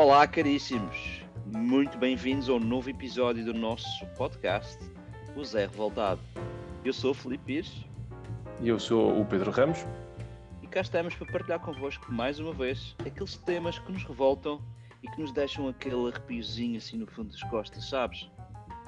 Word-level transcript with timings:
Olá, 0.00 0.28
caríssimos. 0.28 1.24
Muito 1.44 1.98
bem-vindos 1.98 2.48
a 2.48 2.52
um 2.52 2.60
novo 2.60 2.88
episódio 2.88 3.44
do 3.44 3.52
nosso 3.52 4.06
podcast, 4.16 4.78
O 5.34 5.44
Zé 5.44 5.66
Revoltado. 5.66 6.20
Eu 6.84 6.92
sou 6.92 7.10
o 7.10 7.14
Felipe 7.14 7.44
Pires 7.46 7.84
E 8.60 8.68
eu 8.68 8.78
sou 8.78 9.20
o 9.20 9.26
Pedro 9.26 9.50
Ramos. 9.50 9.84
e 10.62 10.68
cá 10.68 10.82
estamos 10.82 11.16
para 11.16 11.32
partilhar 11.32 11.58
convosco 11.58 12.12
mais 12.12 12.38
uma 12.38 12.52
vez 12.52 12.94
aqueles 13.04 13.38
temas 13.38 13.80
que 13.80 13.90
nos 13.90 14.04
revoltam 14.04 14.62
e 15.02 15.10
que 15.10 15.20
nos 15.20 15.32
deixam 15.32 15.66
aquele 15.66 16.08
arrepiozinho 16.08 16.78
assim 16.78 16.96
no 16.96 17.06
fundo 17.08 17.32
das 17.32 17.42
costas, 17.42 17.88
sabes? 17.90 18.30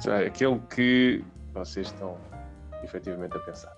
É 0.07 0.27
aquele 0.27 0.61
que 0.73 1.25
vocês 1.53 1.89
estão 1.89 2.17
efetivamente 2.85 3.37
a 3.37 3.41
pensar. 3.41 3.77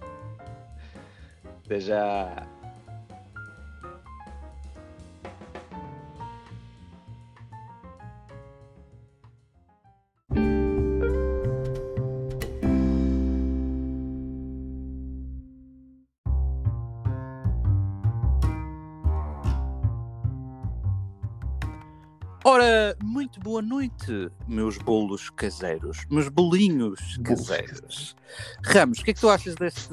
Até 1.64 1.80
já. 1.80 2.46
Noite, 23.92 24.32
meus 24.48 24.78
bolos 24.78 25.30
caseiros, 25.30 26.04
meus 26.10 26.28
bolinhos 26.28 27.18
caseiros. 27.22 28.16
Ramos, 28.64 28.98
o 28.98 29.04
que 29.04 29.10
é 29.10 29.14
que 29.14 29.20
tu 29.20 29.28
achas 29.28 29.54
deste? 29.54 29.88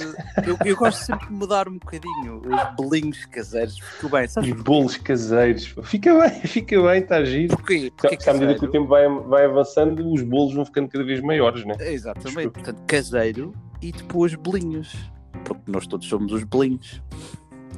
Eu, 0.45 0.57
eu 0.66 0.76
gosto 0.76 0.99
sempre 1.03 1.27
de 1.27 1.34
mudar 1.34 1.67
um 1.67 1.77
bocadinho 1.77 2.41
os 2.45 2.76
bolinhos 2.76 3.26
caseiros, 3.26 3.77
ficou 3.80 4.09
bem, 4.09 4.27
sabes 4.27 4.52
Os 4.52 4.62
bolos 4.62 4.98
caseiros. 4.98 5.76
Fica 5.84 6.17
bem, 6.20 6.41
fica 6.48 6.81
bem, 6.81 7.02
está 7.02 7.23
giro. 7.23 7.55
porquê? 7.55 7.91
Porque 7.96 8.15
Porque 8.15 8.29
à 8.29 8.34
medida 8.34 8.55
que 8.57 8.65
o 8.65 8.71
tempo 8.71 8.88
vai, 8.88 9.07
vai 9.07 9.46
avançando, 9.46 10.12
os 10.12 10.21
bolos 10.23 10.54
vão 10.54 10.66
ficando 10.66 10.90
cada 10.90 11.04
vez 11.04 11.21
maiores, 11.21 11.66
né? 11.66 11.76
Exatamente, 11.79 12.49
portanto, 12.49 12.82
caseiro 12.88 13.54
e 13.82 13.91
depois 13.91 14.34
bolinhos. 14.35 14.95
Porque 15.43 15.71
nós 15.71 15.88
todos 15.88 16.07
somos 16.07 16.32
os 16.32 16.43
bolinhos. 16.43 17.01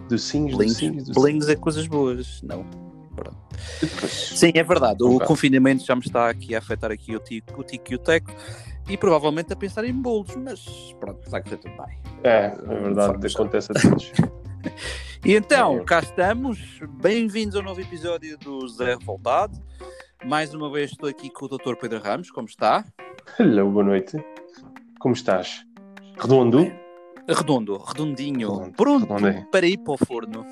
Docinhos, 0.10 0.52
Bolinhos, 0.54 0.74
docinhos, 0.74 0.96
docinhos. 0.98 1.16
bolinhos 1.16 1.50
é 1.50 1.56
coisas 1.56 1.88
boas, 1.88 2.42
não? 2.42 2.66
Sim, 4.08 4.52
é 4.56 4.64
verdade. 4.64 5.04
O 5.04 5.08
Concordo. 5.08 5.26
confinamento 5.28 5.86
já 5.86 5.96
me 5.96 6.02
está 6.02 6.30
aqui 6.30 6.56
a 6.56 6.60
afetar 6.60 6.92
aqui 6.92 7.16
o 7.16 7.20
tico, 7.20 7.62
o 7.62 7.64
tico 7.64 7.92
e 7.92 7.96
o 7.96 8.00
teco. 8.00 8.32
E 8.90 8.98
provavelmente 8.98 9.54
a 9.54 9.56
pensar 9.56 9.86
em 9.86 9.94
bolos, 9.94 10.36
mas 10.36 10.66
pronto, 11.00 11.22
está 11.24 11.38
a 11.38 11.42
correr 11.44 11.58
tudo 11.58 11.76
bem. 11.78 11.98
É, 12.24 12.46
é 12.48 12.50
verdade, 12.66 13.28
acontece 13.28 13.72
a 13.72 13.80
todos. 13.82 14.12
E 15.24 15.36
então, 15.36 15.78
É. 15.78 15.84
cá 15.84 16.00
estamos. 16.00 16.80
Bem-vindos 17.00 17.56
ao 17.56 17.62
novo 17.62 17.80
episódio 17.80 18.38
do 18.40 18.68
Zé 18.68 18.96
Revoltado. 18.96 19.56
Mais 20.26 20.52
uma 20.52 20.72
vez 20.72 20.92
estou 20.92 21.08
aqui 21.08 21.30
com 21.30 21.46
o 21.46 21.48
Dr. 21.48 21.76
Pedro 21.80 22.00
Ramos. 22.00 22.32
Como 22.32 22.48
está? 22.48 22.84
Hello, 23.40 23.70
boa 23.70 23.86
noite. 23.86 24.18
Como 25.00 25.14
estás? 25.14 25.64
Redondo? 26.20 26.72
Redondo, 27.28 27.78
redondinho. 27.78 28.50
Redondo, 28.56 28.72
Pronto 28.76 29.14
redondinho. 29.14 29.46
para 29.52 29.68
ir 29.68 29.78
para 29.78 29.94
o 29.94 29.98
forno. 29.98 30.44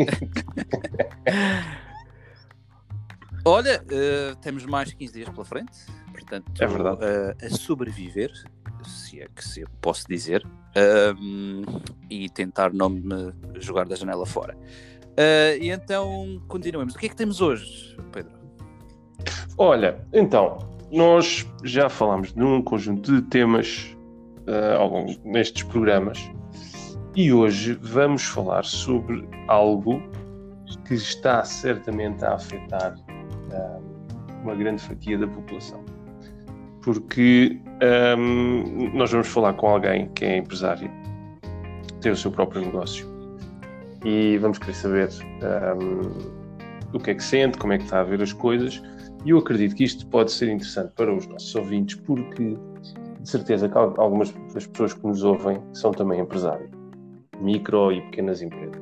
Olha, 3.44 3.82
eh, 3.90 4.34
temos 4.42 4.66
mais 4.66 4.92
15 4.92 5.12
dias 5.12 5.28
pela 5.30 5.44
frente, 5.44 5.72
portanto, 6.12 6.52
É 6.60 6.66
verdade. 6.66 6.98
eh, 7.02 7.46
a 7.46 7.50
sobreviver, 7.50 8.30
se 8.84 9.20
é 9.20 9.26
que 9.34 9.42
se 9.42 9.64
posso 9.80 10.06
dizer, 10.06 10.46
ahm, 10.76 11.62
e 12.10 12.28
tentar 12.28 12.72
não 12.72 12.90
me 12.90 13.32
jogar 13.58 13.86
da 13.86 13.96
janela 13.96 14.26
fora. 14.26 14.56
Eh, 15.16 15.58
e 15.62 15.70
então, 15.70 16.42
continuemos. 16.48 16.94
O 16.94 16.98
que 16.98 17.06
é 17.06 17.08
que 17.08 17.16
temos 17.16 17.40
hoje, 17.40 17.96
Pedro? 18.12 18.32
Olha, 19.56 20.06
então, 20.12 20.58
nós 20.92 21.46
já 21.64 21.88
falámos 21.88 22.32
de 22.32 22.42
um 22.42 22.60
conjunto 22.62 23.10
de 23.12 23.22
temas 23.28 23.96
nestes 25.24 25.62
programas 25.62 26.18
e 27.16 27.32
hoje 27.32 27.74
vamos 27.82 28.24
falar 28.24 28.64
sobre 28.64 29.28
algo 29.48 30.00
que 30.86 30.94
está 30.94 31.44
certamente 31.44 32.24
a 32.24 32.34
afetar 32.34 32.94
ah, 33.52 33.78
uma 34.42 34.54
grande 34.54 34.80
fatia 34.82 35.18
da 35.18 35.26
população. 35.26 35.84
Porque 36.82 37.60
ahm, 37.82 38.90
nós 38.94 39.10
vamos 39.10 39.28
falar 39.28 39.52
com 39.54 39.68
alguém 39.68 40.08
que 40.14 40.24
é 40.24 40.38
empresário, 40.38 40.90
tem 42.00 42.12
o 42.12 42.16
seu 42.16 42.30
próprio 42.30 42.62
negócio 42.62 43.06
e 44.04 44.38
vamos 44.38 44.58
querer 44.58 44.74
saber 44.74 45.08
ahm, 45.42 46.10
o 46.94 46.98
que 46.98 47.10
é 47.10 47.14
que 47.14 47.22
sente, 47.22 47.58
como 47.58 47.72
é 47.72 47.78
que 47.78 47.84
está 47.84 48.00
a 48.00 48.04
ver 48.04 48.22
as 48.22 48.32
coisas 48.32 48.82
e 49.24 49.30
eu 49.30 49.38
acredito 49.38 49.74
que 49.74 49.84
isto 49.84 50.06
pode 50.06 50.32
ser 50.32 50.48
interessante 50.50 50.92
para 50.94 51.14
os 51.14 51.26
nossos 51.26 51.54
ouvintes, 51.54 51.96
porque 51.96 52.56
de 53.20 53.28
certeza 53.28 53.68
que 53.68 53.76
al- 53.76 53.94
algumas 54.00 54.32
das 54.54 54.66
pessoas 54.66 54.94
que 54.94 55.06
nos 55.06 55.22
ouvem 55.22 55.60
são 55.74 55.90
também 55.90 56.20
empresários, 56.20 56.70
micro 57.40 57.92
e 57.92 58.00
pequenas 58.02 58.42
empresas. 58.42 58.80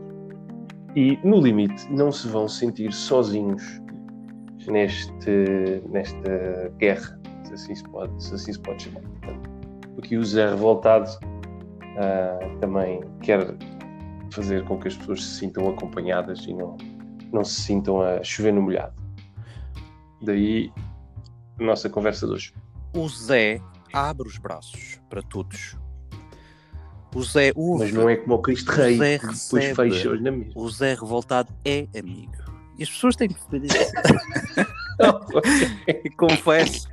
E, 0.96 1.18
no 1.22 1.40
limite, 1.40 1.90
não 1.92 2.10
se 2.10 2.28
vão 2.28 2.48
sentir 2.48 2.92
sozinhos 2.92 3.62
neste, 4.66 5.82
nesta 5.88 6.72
guerra, 6.78 7.18
se 7.44 7.54
assim 7.54 7.74
se 7.74 7.84
pode, 7.84 8.22
se 8.22 8.34
assim 8.34 8.52
se 8.52 8.60
pode 8.60 8.82
chamar. 8.82 9.02
Portanto, 9.02 9.50
o 9.96 10.24
Zé 10.24 10.50
Revoltado 10.50 11.10
ah, 11.98 12.38
também 12.60 13.00
quer 13.20 13.54
fazer 14.30 14.64
com 14.64 14.78
que 14.78 14.88
as 14.88 14.96
pessoas 14.96 15.24
se 15.24 15.38
sintam 15.38 15.68
acompanhadas 15.68 16.44
e 16.46 16.52
não, 16.52 16.76
não 17.32 17.44
se 17.44 17.60
sintam 17.60 18.00
a 18.00 18.22
chover 18.22 18.52
no 18.52 18.62
molhado. 18.62 18.94
Daí 20.22 20.72
a 21.58 21.62
nossa 21.62 21.88
conversa 21.88 22.26
de 22.26 22.32
hoje. 22.32 22.54
O 22.94 23.08
Zé 23.08 23.60
abre 23.92 24.28
os 24.28 24.38
braços 24.38 25.00
para 25.08 25.22
todos. 25.22 25.76
O 27.14 27.22
Zé 27.22 27.52
ouve. 27.54 27.84
Mas 27.84 27.92
não 27.92 28.08
é 28.08 28.16
como 28.16 28.34
o 28.34 28.38
Cristo 28.42 28.70
Rei, 28.70 28.96
Zé 28.96 29.18
que 29.18 29.26
depois 29.26 29.76
fecha-os 29.76 30.22
na 30.22 30.30
mesma. 30.30 30.52
O 30.54 30.70
Zé 30.70 30.94
revoltado 30.94 31.52
é 31.64 31.86
amigo. 31.98 32.32
E 32.78 32.82
as 32.82 32.90
pessoas 32.90 33.16
têm 33.16 33.28
que 33.28 33.34
perceber 33.34 33.66
isso. 33.66 33.92
Confesso, 36.16 36.88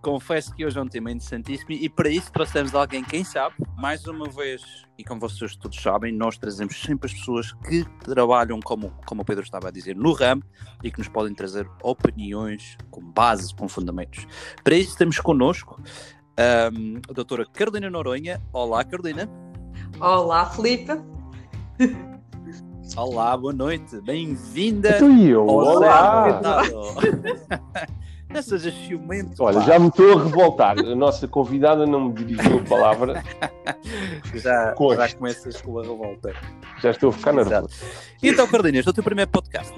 confesso 0.00 0.54
que 0.54 0.64
hoje 0.64 0.78
é 0.78 0.82
um 0.82 0.88
tema 0.88 1.10
interessantíssimo 1.10 1.72
e 1.72 1.88
para 1.88 2.08
isso 2.08 2.32
trouxemos 2.32 2.74
alguém, 2.74 3.04
quem 3.04 3.22
sabe, 3.22 3.54
mais 3.76 4.06
uma 4.06 4.28
vez, 4.28 4.62
e 4.96 5.04
como 5.04 5.20
vocês 5.20 5.54
todos 5.56 5.80
sabem, 5.80 6.12
nós 6.12 6.38
trazemos 6.38 6.80
sempre 6.80 7.10
as 7.10 7.12
pessoas 7.12 7.52
que 7.52 7.84
trabalham, 8.02 8.60
como, 8.60 8.92
como 9.04 9.22
o 9.22 9.24
Pedro 9.24 9.44
estava 9.44 9.68
a 9.68 9.70
dizer, 9.70 9.94
no 9.94 10.12
ramo 10.12 10.42
e 10.82 10.90
que 10.90 10.98
nos 10.98 11.08
podem 11.08 11.34
trazer 11.34 11.68
opiniões 11.82 12.78
com 12.90 13.02
base, 13.02 13.54
com 13.54 13.68
fundamentos. 13.68 14.26
Para 14.64 14.74
isso 14.74 14.96
temos 14.96 15.20
connosco 15.20 15.80
ahm, 16.38 17.00
a 17.08 17.12
doutora 17.12 17.44
Carolina 17.44 17.90
Noronha. 17.90 18.40
Olá, 18.52 18.82
Carolina. 18.84 19.28
Olá, 20.00 20.46
Felipe. 20.46 20.92
Olá, 22.96 23.36
boa 23.36 23.52
noite. 23.52 24.00
Bem-vinda. 24.00 24.96
Então 24.96 25.16
e 25.16 25.28
eu? 25.30 25.46
Olá! 25.46 26.40
Não 28.28 28.42
sejas 28.42 28.72
ciumento. 28.86 29.42
Olha, 29.42 29.58
pá. 29.58 29.66
já 29.66 29.78
me 29.78 29.88
estou 29.88 30.18
a 30.18 30.22
revoltar. 30.24 30.78
A 30.78 30.94
nossa 30.94 31.26
convidada 31.28 31.86
não 31.86 32.06
me 32.08 32.14
dirigiu 32.14 32.58
a 32.58 32.62
palavra. 32.62 33.22
Já, 34.34 34.74
já 34.74 35.16
começas 35.16 35.60
com 35.60 35.78
a 35.78 35.82
revolta. 35.82 36.32
Já 36.80 36.90
estou 36.90 37.10
a 37.10 37.12
ficar 37.12 37.32
nervoso. 37.32 37.68
Então, 38.22 38.46
Carolina, 38.46 38.78
este 38.78 38.88
é 38.88 38.90
o 38.90 38.94
teu 38.94 39.02
primeiro 39.04 39.30
podcast? 39.30 39.74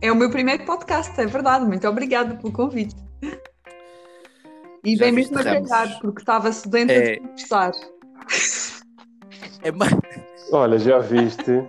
É 0.00 0.10
o 0.10 0.16
meu 0.16 0.30
primeiro 0.30 0.64
podcast, 0.64 1.18
é 1.20 1.26
verdade. 1.26 1.64
Muito 1.64 1.86
obrigada 1.86 2.34
pelo 2.36 2.52
convite. 2.52 2.96
E 4.84 4.96
Já 4.96 5.04
bem 5.04 5.12
mesmo 5.12 5.38
a 5.38 5.44
calhar, 5.44 6.00
porque 6.00 6.20
estava 6.20 6.50
sedenta 6.52 6.92
É. 6.92 7.14
de 7.14 7.20
conversar. 7.20 7.72
É 9.62 9.70
uma, 9.70 9.86
Olha, 10.52 10.78
já 10.78 10.98
viste? 10.98 11.62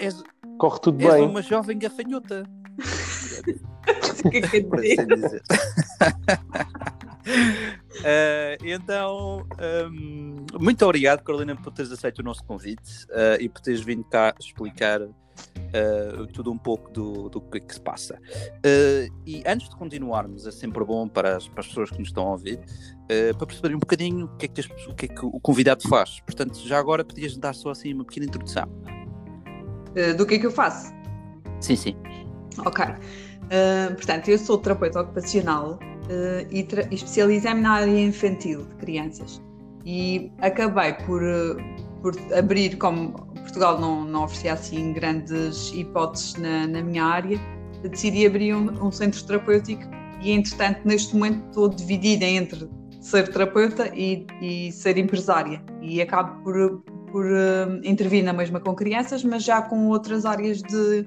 és, 0.00 0.22
Corre 0.58 0.80
tudo 0.80 1.02
és 1.02 1.14
bem. 1.14 1.22
uma 1.28 1.42
jovem 1.42 1.78
gafanhota. 1.78 2.44
O 4.24 4.30
que 4.30 4.38
é 4.38 4.40
que 4.40 4.48
quer 4.48 4.64
por 4.64 4.80
dizer? 4.80 5.42
Eh, 8.06 8.58
então, 8.62 9.46
hum, 9.90 10.44
muito 10.60 10.84
obrigado, 10.84 11.22
Carolina, 11.22 11.56
por 11.56 11.72
teres 11.72 11.90
aceito 11.90 12.18
o 12.18 12.22
nosso 12.22 12.44
convite 12.44 13.06
eh, 13.08 13.38
e 13.40 13.48
por 13.48 13.62
teres 13.62 13.80
vindo 13.80 14.04
cá 14.04 14.34
explicar 14.38 15.00
eh, 15.72 16.26
tudo 16.32 16.50
um 16.52 16.58
pouco 16.58 16.90
do, 16.90 17.28
do 17.28 17.40
que 17.40 17.58
é 17.58 17.60
que 17.60 17.74
se 17.74 17.80
passa. 17.80 18.18
Eh, 18.62 19.08
e 19.26 19.42
antes 19.46 19.68
de 19.68 19.76
continuarmos, 19.76 20.46
é 20.46 20.50
sempre 20.50 20.84
bom 20.84 21.08
para 21.08 21.36
as, 21.36 21.48
para 21.48 21.60
as 21.60 21.66
pessoas 21.68 21.90
que 21.90 21.98
nos 21.98 22.08
estão 22.08 22.26
a 22.28 22.30
ouvir, 22.32 22.60
eh, 23.08 23.32
para 23.32 23.46
perceberem 23.46 23.76
um 23.76 23.80
bocadinho 23.80 24.26
o 24.26 24.36
que, 24.36 24.46
é 24.46 24.48
que 24.48 24.60
as- 24.60 24.86
o 24.88 24.94
que 24.94 25.06
é 25.06 25.08
que 25.08 25.24
o 25.24 25.40
convidado 25.40 25.88
faz. 25.88 26.20
Portanto, 26.20 26.58
já 26.66 26.78
agora 26.78 27.04
podias 27.04 27.36
dar 27.36 27.54
só 27.54 27.70
assim 27.70 27.92
uma 27.94 28.04
pequena 28.04 28.26
introdução. 28.26 28.68
Do 30.16 30.26
que 30.26 30.34
é 30.34 30.38
que 30.40 30.46
eu 30.46 30.50
faço? 30.50 30.92
Sim, 31.60 31.76
sim. 31.76 31.96
Ok. 32.66 32.84
Uh, 32.84 33.94
portanto, 33.94 34.28
eu 34.28 34.38
sou 34.38 34.58
terapeuta 34.58 35.02
ocupacional 35.02 35.78
uh, 35.78 36.46
e, 36.50 36.64
tra- 36.64 36.88
e 36.90 36.94
especializei-me 36.94 37.60
na 37.60 37.72
área 37.74 38.00
infantil 38.00 38.64
de 38.64 38.74
crianças. 38.76 39.40
E 39.84 40.32
acabei 40.38 40.94
por, 40.94 41.22
uh, 41.22 41.56
por 42.02 42.14
abrir, 42.36 42.76
como 42.78 43.14
Portugal 43.54 43.80
não, 43.80 44.04
não 44.04 44.24
oferecia 44.24 44.52
assim 44.52 44.92
grandes 44.92 45.72
hipóteses 45.72 46.34
na, 46.34 46.66
na 46.66 46.82
minha 46.82 47.04
área, 47.04 47.38
decidi 47.88 48.26
abrir 48.26 48.52
um, 48.52 48.86
um 48.86 48.90
centro 48.90 49.22
terapêutico 49.24 49.82
e, 50.20 50.32
entretanto, 50.32 50.80
neste 50.84 51.14
momento 51.14 51.46
estou 51.46 51.68
dividida 51.68 52.24
entre 52.24 52.68
ser 53.00 53.28
terapeuta 53.28 53.92
e, 53.94 54.26
e 54.42 54.72
ser 54.72 54.98
empresária 54.98 55.62
e 55.80 56.02
acabo 56.02 56.42
por, 56.42 56.82
por 57.12 57.26
uh, 57.26 57.80
intervir 57.84 58.24
na 58.24 58.32
mesma 58.32 58.58
com 58.58 58.74
crianças, 58.74 59.22
mas 59.22 59.44
já 59.44 59.62
com 59.62 59.86
outras 59.88 60.26
áreas 60.26 60.60
de, 60.60 61.06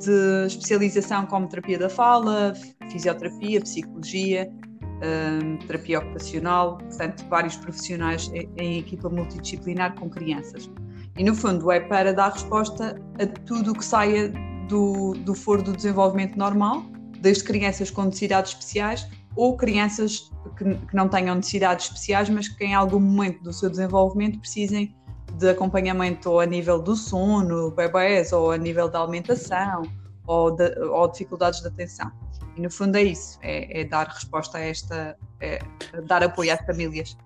de 0.00 0.46
especialização 0.48 1.26
como 1.26 1.46
terapia 1.46 1.78
da 1.78 1.88
fala, 1.88 2.54
fisioterapia, 2.90 3.60
psicologia, 3.60 4.50
uh, 4.82 5.66
terapia 5.66 6.00
ocupacional, 6.00 6.78
portanto, 6.78 7.24
vários 7.28 7.56
profissionais 7.56 8.28
em, 8.34 8.50
em 8.56 8.78
equipa 8.80 9.08
multidisciplinar 9.08 9.94
com 9.94 10.10
crianças. 10.10 10.68
E 11.16 11.22
no 11.22 11.34
fundo 11.34 11.70
é 11.70 11.80
para 11.80 12.12
dar 12.12 12.32
resposta 12.32 13.00
a 13.20 13.26
tudo 13.44 13.72
o 13.72 13.74
que 13.74 13.84
saia 13.84 14.32
do, 14.68 15.12
do 15.12 15.34
foro 15.34 15.62
do 15.62 15.72
desenvolvimento 15.72 16.36
normal, 16.36 16.84
desde 17.20 17.44
crianças 17.44 17.90
com 17.90 18.04
necessidades 18.04 18.52
especiais 18.52 19.08
ou 19.36 19.56
crianças 19.56 20.30
que, 20.56 20.64
que, 20.64 20.94
não 20.94 21.08
tenham 21.08 21.34
necessidades 21.34 21.86
especiais, 21.86 22.28
mas 22.28 22.48
que 22.48 22.64
em 22.64 22.74
algum 22.74 23.00
momento 23.00 23.42
do 23.42 23.52
seu 23.52 23.68
desenvolvimento 23.68 24.38
precisem 24.38 24.94
de 25.38 25.50
acompanhamento 25.50 26.30
ou 26.30 26.40
a 26.40 26.46
nível 26.46 26.80
do 26.80 26.94
sono, 26.94 27.70
bebés, 27.72 28.32
ou 28.32 28.52
a 28.52 28.56
nível 28.56 28.88
da 28.88 29.00
alimentação, 29.00 29.82
ou, 30.26 30.52
de, 30.52 30.78
ou 30.80 31.08
dificuldades 31.10 31.60
de 31.60 31.68
atenção. 31.68 32.10
E 32.56 32.60
no 32.60 32.70
fundo 32.70 32.96
é 32.96 33.02
isso, 33.02 33.38
é, 33.42 33.80
é 33.80 33.84
dar 33.84 34.06
resposta 34.06 34.58
a 34.58 34.60
esta, 34.60 35.16
é, 35.40 35.58
dar 36.06 36.22
apoio 36.22 36.52
às 36.52 36.64
famílias. 36.64 37.16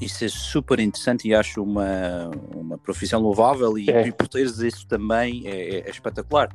Isso 0.00 0.24
é 0.24 0.28
super 0.28 0.80
interessante 0.80 1.28
e 1.28 1.34
acho 1.34 1.62
uma, 1.62 2.30
uma 2.54 2.78
profissão 2.78 3.20
louvável 3.20 3.76
e, 3.78 3.90
é. 3.90 4.08
e 4.08 4.12
por 4.12 4.26
teres 4.28 4.58
isso 4.58 4.86
também 4.86 5.46
é, 5.46 5.50
é, 5.50 5.80
é 5.80 5.90
espetacular. 5.90 6.48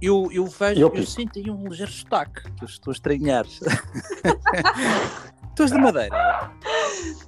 Eu, 0.00 0.30
eu 0.32 0.46
vejo, 0.46 0.80
eu, 0.80 0.92
eu 0.94 1.06
sinto 1.06 1.38
aí 1.38 1.50
um 1.50 1.68
ligeiro 1.68 1.92
destaque 1.92 2.42
que 2.52 2.64
eu 2.64 2.68
estou 2.68 2.90
a 2.90 2.94
estranhar. 2.94 3.44
tu 5.54 5.62
és 5.62 5.70
da 5.70 5.78
Madeira? 5.78 6.50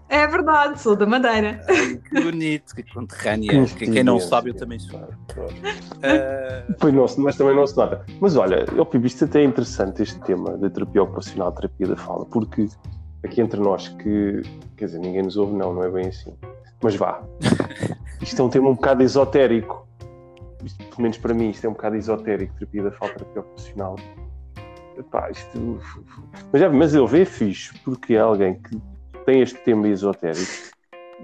É 0.08 0.26
verdade, 0.26 0.80
sou 0.80 0.96
da 0.96 1.06
Madeira. 1.06 1.62
Ai, 1.68 1.96
que 1.96 2.20
bonito, 2.20 2.74
que 2.74 2.82
conterrânea. 2.82 3.66
Que, 3.66 3.90
quem 3.90 4.02
não 4.02 4.18
sabe, 4.18 4.50
eu 4.50 4.54
também 4.54 4.78
sou. 4.78 4.98
Uh... 5.00 6.74
Foi 6.78 6.92
nosso, 6.92 7.20
mas 7.20 7.36
também 7.36 7.54
não 7.54 7.66
se 7.66 7.76
nota. 7.76 8.04
Mas 8.20 8.36
olha, 8.36 8.64
eu 8.74 8.88
isto 9.04 9.24
até 9.26 9.40
é 9.40 9.44
interessante 9.44 10.02
este 10.02 10.18
tema 10.20 10.56
da 10.56 10.70
terapia 10.70 11.02
ocupacional, 11.02 11.52
terapia 11.52 11.88
da 11.88 11.96
fala, 11.96 12.24
porque 12.26 12.68
aqui 13.24 13.40
entre 13.40 13.60
nós 13.60 13.88
que, 13.88 14.42
quer 14.76 14.86
dizer, 14.86 14.98
ninguém 14.98 15.22
nos 15.22 15.36
ouve, 15.36 15.54
não, 15.54 15.74
não 15.74 15.84
é 15.84 15.90
bem 15.90 16.08
assim. 16.08 16.34
Mas 16.82 16.94
vá. 16.96 17.22
Isto 18.22 18.42
é 18.42 18.44
um 18.44 18.48
tema 18.48 18.68
um 18.68 18.74
bocado 18.74 19.02
esotérico. 19.02 19.86
Isto, 20.64 20.84
pelo 20.84 21.02
menos 21.02 21.18
para 21.18 21.32
mim, 21.32 21.50
isto 21.50 21.64
é 21.64 21.68
um 21.68 21.72
bocado 21.72 21.94
esotérico, 21.94 22.52
terapia 22.54 22.82
da 22.82 22.90
fala, 22.90 23.12
terapia 23.12 23.40
ocupacional. 23.40 23.96
Epá, 24.98 25.30
isto... 25.30 25.80
mas, 26.52 26.62
é, 26.62 26.68
mas 26.68 26.94
eu 26.94 27.06
vejo 27.06 27.30
fixe, 27.30 27.78
porque 27.84 28.14
é 28.14 28.18
alguém 28.18 28.60
que 28.60 28.76
tem 29.24 29.40
este 29.40 29.56
tema 29.60 29.88
esotérico 29.88 30.50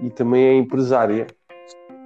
e 0.01 0.09
também 0.09 0.45
é 0.45 0.53
empresária, 0.53 1.27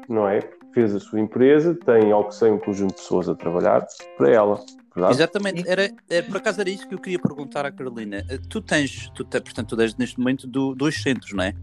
não 0.08 0.28
é? 0.28 0.40
Fez 0.74 0.96
a 0.96 1.00
sua 1.00 1.20
empresa, 1.20 1.76
tem 1.86 2.12
algo 2.12 2.30
que 2.30 2.36
sei 2.36 2.50
um 2.50 2.58
conjunto 2.58 2.96
de 2.96 3.02
pessoas 3.02 3.30
a 3.30 3.36
trabalhar 3.36 3.86
para 4.18 4.32
ela. 4.32 4.60
Verdade? 4.94 5.14
Exatamente, 5.14 5.70
era, 5.70 5.92
era, 6.10 6.26
por 6.26 6.38
acaso 6.38 6.62
era 6.62 6.70
isso 6.70 6.88
que 6.88 6.96
eu 6.96 7.00
queria 7.00 7.20
perguntar 7.20 7.66
à 7.66 7.72
Carolina. 7.72 8.26
Eh, 8.28 8.40
tu 8.50 8.60
tens, 8.62 9.10
tu, 9.14 9.26
portanto, 9.26 9.68
tu 9.68 9.78
tens 9.78 9.96
neste 9.96 10.18
momento 10.18 10.48
do, 10.48 10.74
dois 10.74 11.02
centros, 11.02 11.32
não 11.34 11.44
é? 11.44 11.54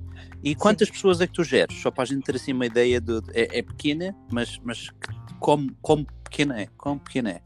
E 0.42 0.54
quantas 0.54 0.88
Sim. 0.88 0.94
pessoas 0.94 1.20
é 1.20 1.26
que 1.26 1.32
tu 1.32 1.42
geres? 1.42 1.76
Só 1.80 1.90
para 1.90 2.04
a 2.04 2.06
gente 2.06 2.22
ter 2.22 2.36
assim 2.36 2.52
uma 2.52 2.66
ideia 2.66 3.00
de. 3.00 3.20
É, 3.34 3.58
é 3.58 3.62
pequena, 3.62 4.14
mas, 4.30 4.58
mas 4.62 4.90
como, 5.40 5.74
como 5.82 6.06
pequena 6.24 6.60
é? 6.60 6.68
Como 6.76 7.00
pequena 7.00 7.30
é? 7.30 7.40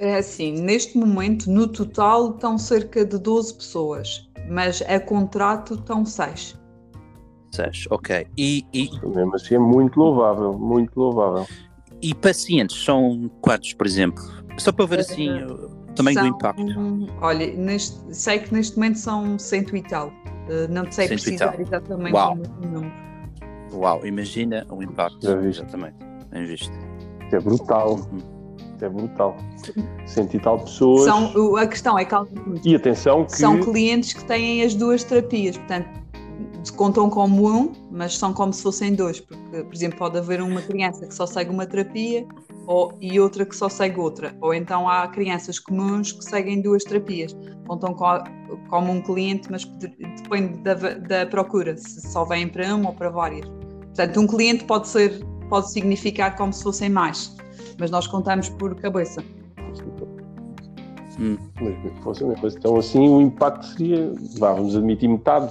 É 0.00 0.16
assim, 0.18 0.52
neste 0.52 0.96
momento, 0.96 1.50
no 1.50 1.66
total, 1.66 2.30
estão 2.30 2.56
cerca 2.56 3.04
de 3.04 3.18
12 3.18 3.54
pessoas, 3.54 4.30
mas 4.48 4.80
a 4.82 5.00
contrato 5.00 5.74
estão 5.74 6.04
6. 6.04 6.56
6, 7.50 7.86
ok. 7.90 8.26
E, 8.36 8.64
e... 8.72 8.90
Mesmo 9.04 9.34
assim 9.34 9.56
é 9.56 9.58
muito 9.58 9.98
louvável, 9.98 10.56
muito 10.56 10.96
louvável. 10.96 11.46
E 12.00 12.14
pacientes 12.14 12.84
são 12.84 13.28
quantos, 13.40 13.72
por 13.74 13.86
exemplo? 13.86 14.22
Só 14.58 14.72
para 14.72 14.86
ver 14.86 15.00
assim 15.00 15.30
uh, 15.30 15.66
o 15.90 15.94
tamanho 15.94 16.18
são, 16.18 16.28
do 16.28 16.36
impacto. 16.36 16.62
Olha, 17.20 17.52
neste, 17.54 17.96
sei 18.14 18.40
que 18.40 18.52
neste 18.52 18.76
momento 18.76 18.98
são 18.98 19.38
cento 19.38 19.76
e 19.76 19.82
tal. 19.82 20.08
Uh, 20.08 20.70
não 20.70 20.90
sei 20.90 21.08
precisar 21.08 21.60
exatamente 21.60 22.14
Uau. 22.14 22.34
o 22.34 22.66
número. 22.66 22.92
Uau, 23.72 24.06
imagina 24.06 24.66
o 24.70 24.82
impacto. 24.82 25.18
Já 25.22 25.36
viste. 25.36 25.62
Exatamente. 25.62 25.96
Bem 26.30 26.44
visto. 26.46 26.72
É 27.32 27.38
brutal. 27.38 27.94
Uhum. 27.94 28.38
É 28.80 28.88
brutal. 28.88 29.36
Cento 30.06 30.36
e 30.36 30.40
tal 30.40 30.60
pessoas. 30.60 31.04
São, 31.04 31.56
a 31.56 31.66
questão 31.66 31.98
é 31.98 32.04
que 32.04 32.14
e 32.64 32.74
atenção 32.76 33.24
que... 33.24 33.36
são 33.36 33.60
clientes 33.60 34.12
que 34.12 34.24
têm 34.24 34.62
as 34.62 34.74
duas 34.74 35.02
terapias, 35.04 35.56
portanto 35.56 35.98
contam 36.76 37.08
como 37.08 37.50
um, 37.50 37.72
mas 37.90 38.16
são 38.16 38.32
como 38.32 38.52
se 38.52 38.62
fossem 38.62 38.94
dois, 38.94 39.20
porque, 39.20 39.64
por 39.64 39.74
exemplo, 39.74 39.98
pode 39.98 40.18
haver 40.18 40.40
uma 40.42 40.60
criança 40.60 41.06
que 41.06 41.14
só 41.14 41.26
segue 41.26 41.50
uma 41.50 41.66
terapia 41.66 42.26
ou, 42.68 42.92
e 43.00 43.18
outra 43.18 43.46
que 43.46 43.56
só 43.56 43.66
segue 43.66 43.98
outra, 43.98 44.36
ou 44.42 44.52
então 44.52 44.86
há 44.86 45.08
crianças 45.08 45.58
comuns 45.58 46.12
que 46.12 46.22
seguem 46.22 46.60
duas 46.60 46.84
terapias, 46.84 47.34
contam 47.66 47.94
co 47.94 48.22
como 48.68 48.92
um 48.92 49.00
cliente, 49.00 49.50
mas 49.50 49.64
depende 49.64 50.58
da, 50.58 50.74
da 50.74 51.26
procura, 51.26 51.74
se 51.78 52.02
só 52.12 52.26
vêm 52.26 52.46
para 52.46 52.74
uma 52.74 52.90
ou 52.90 52.94
para 52.94 53.08
várias. 53.08 53.48
Portanto, 53.48 54.20
um 54.20 54.26
cliente 54.26 54.64
pode 54.64 54.86
ser, 54.86 55.18
pode 55.48 55.70
significar 55.70 56.36
como 56.36 56.52
se 56.52 56.62
fossem 56.62 56.90
mais, 56.90 57.34
mas 57.80 57.90
nós 57.90 58.06
contamos 58.06 58.50
por 58.50 58.74
cabeça. 58.74 59.24
Hum. 61.18 61.38
Mas. 62.42 62.54
Então, 62.54 62.76
assim, 62.76 63.08
o 63.08 63.22
impacto 63.22 63.64
seria, 63.64 64.12
vá, 64.38 64.52
vamos 64.52 64.76
admitir 64.76 65.08
metade 65.08 65.50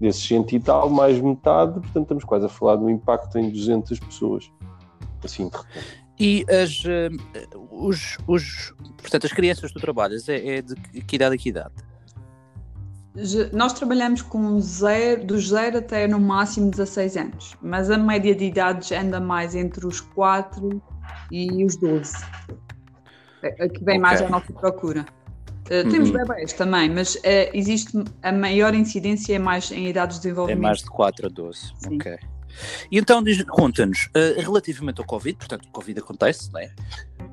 desses 0.00 0.26
100 0.26 0.46
e 0.50 0.60
tal, 0.60 0.90
mais 0.90 1.20
metade, 1.20 1.74
portanto 1.74 2.02
estamos 2.02 2.24
quase 2.24 2.46
a 2.46 2.48
falar 2.48 2.76
do 2.76 2.90
impacto 2.90 3.38
em 3.38 3.48
200 3.48 4.00
pessoas. 4.00 4.50
Assim, 5.22 5.48
de 5.48 5.56
repente. 5.56 6.07
E 6.20 6.44
as, 6.50 6.84
uh, 6.84 7.58
os, 7.70 8.18
os, 8.26 8.74
portanto, 8.96 9.26
as 9.26 9.32
crianças 9.32 9.70
que 9.70 9.78
tu 9.78 9.80
trabalhas, 9.80 10.28
é, 10.28 10.56
é 10.56 10.62
de 10.62 10.74
que 10.74 11.16
idade 11.16 11.34
a 11.34 11.38
que 11.38 11.48
idade? 11.48 11.74
Nós 13.52 13.72
trabalhamos 13.72 14.22
com 14.22 14.60
zero, 14.60 15.24
dos 15.24 15.48
0 15.48 15.78
até 15.78 16.06
no 16.06 16.20
máximo 16.20 16.70
16 16.70 17.16
anos, 17.16 17.56
mas 17.60 17.90
a 17.90 17.98
média 17.98 18.34
de 18.34 18.44
idades 18.44 18.92
anda 18.92 19.18
mais 19.20 19.54
entre 19.54 19.86
os 19.86 20.00
4 20.00 20.80
e 21.30 21.64
os 21.64 21.76
12. 21.76 22.16
Aqui 23.42 23.84
vem 23.84 23.96
okay. 23.96 23.98
mais 23.98 24.22
a 24.22 24.28
nossa 24.28 24.52
procura. 24.52 25.04
Uh, 25.70 25.84
uhum. 25.84 25.90
Temos 25.90 26.10
bebés 26.10 26.52
também, 26.52 26.88
mas 26.90 27.16
uh, 27.16 27.20
existe 27.52 27.92
a 28.22 28.32
maior 28.32 28.74
incidência 28.74 29.34
é 29.34 29.38
mais 29.38 29.70
em 29.70 29.88
idades 29.88 30.16
de 30.16 30.22
desenvolvimento. 30.22 30.58
É 30.58 30.62
mais 30.62 30.78
de 30.78 30.86
4 30.86 31.26
a 31.26 31.28
12. 31.28 31.58
Sim. 31.58 31.96
Ok. 31.96 32.18
E 32.90 32.98
então 32.98 33.22
conta-nos, 33.48 34.06
uh, 34.06 34.40
relativamente 34.40 35.00
ao 35.00 35.06
Covid, 35.06 35.36
portanto, 35.38 35.66
o 35.66 35.70
Covid 35.70 36.00
acontece, 36.00 36.52
né? 36.52 36.70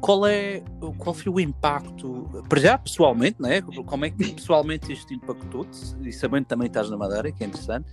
Qual 0.01 0.25
é 0.25 0.62
qual 0.98 1.13
foi 1.13 1.31
o 1.31 1.39
impacto, 1.39 2.43
para 2.48 2.60
já 2.60 2.77
pessoalmente, 2.77 3.41
né? 3.41 3.62
Como 3.62 4.05
é 4.05 4.10
que 4.10 4.34
pessoalmente 4.34 4.91
isto 4.91 5.13
impactou-te? 5.13 5.77
E 6.01 6.12
sabendo 6.12 6.45
também 6.45 6.67
estás 6.67 6.89
na 6.89 6.98
Madeira, 6.98 7.31
que 7.31 7.43
é 7.43 7.48
interessante, 7.48 7.88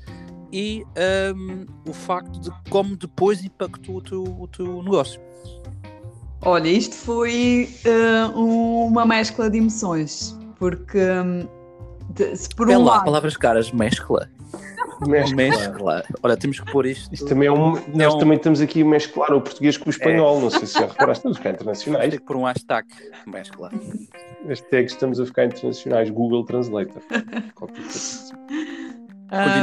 e 0.52 0.84
um, 0.84 0.90
ehm, 0.96 1.66
o 1.88 1.92
facto 1.92 2.38
de 2.38 2.50
como 2.68 2.96
depois 2.96 3.42
impactou 3.42 3.96
o 3.96 4.02
teu, 4.02 4.22
o 4.22 4.46
teu 4.48 4.82
negócio. 4.82 5.20
Olha, 6.44 6.68
isto 6.68 6.94
foi 6.94 7.68
uh, 7.86 8.38
uma 8.38 9.06
mescla 9.06 9.48
de 9.48 9.58
emoções, 9.58 10.36
porque 10.58 10.98
um, 10.98 11.48
de, 12.10 12.36
se 12.36 12.48
por 12.50 12.68
um 12.68 12.84
lá, 12.84 12.94
lado... 12.94 13.04
palavras 13.04 13.36
caras, 13.36 13.70
mescla. 13.72 14.28
Mescla. 15.09 15.37
mescla. 15.37 16.04
Olha, 16.23 16.37
temos 16.37 16.61
que 16.61 16.71
pôr 16.71 16.87
isto. 16.87 17.12
isto 17.12 17.26
também 17.26 17.49
é 17.49 17.52
um, 17.52 17.73
nós 17.73 18.00
é 18.00 18.09
um... 18.09 18.18
também 18.18 18.37
estamos 18.37 18.61
aqui 18.61 18.82
a 18.82 18.85
mesclar 18.85 19.32
o 19.32 19.40
português 19.40 19.76
com 19.76 19.88
o 19.88 19.90
espanhol, 19.90 20.38
é. 20.38 20.42
não 20.42 20.50
sei 20.50 20.66
se 20.66 20.75
já 20.75 20.87
reparaste, 20.87 21.18
estamos 21.18 21.37
a 21.37 21.40
ficar 21.40 21.50
internacionais. 21.50 22.11
Tem 22.11 22.18
que 22.18 22.25
pôr 22.25 22.37
um 22.37 22.44
hashtag, 22.44 22.87
mescla. 23.26 23.71
Hashtag 24.47 24.87
estamos 24.87 25.21
a 25.21 25.26
ficar 25.26 25.47
internacionais, 25.47 26.11
Google 26.11 26.44
Translator. 26.44 27.02
Continua, 27.54 27.88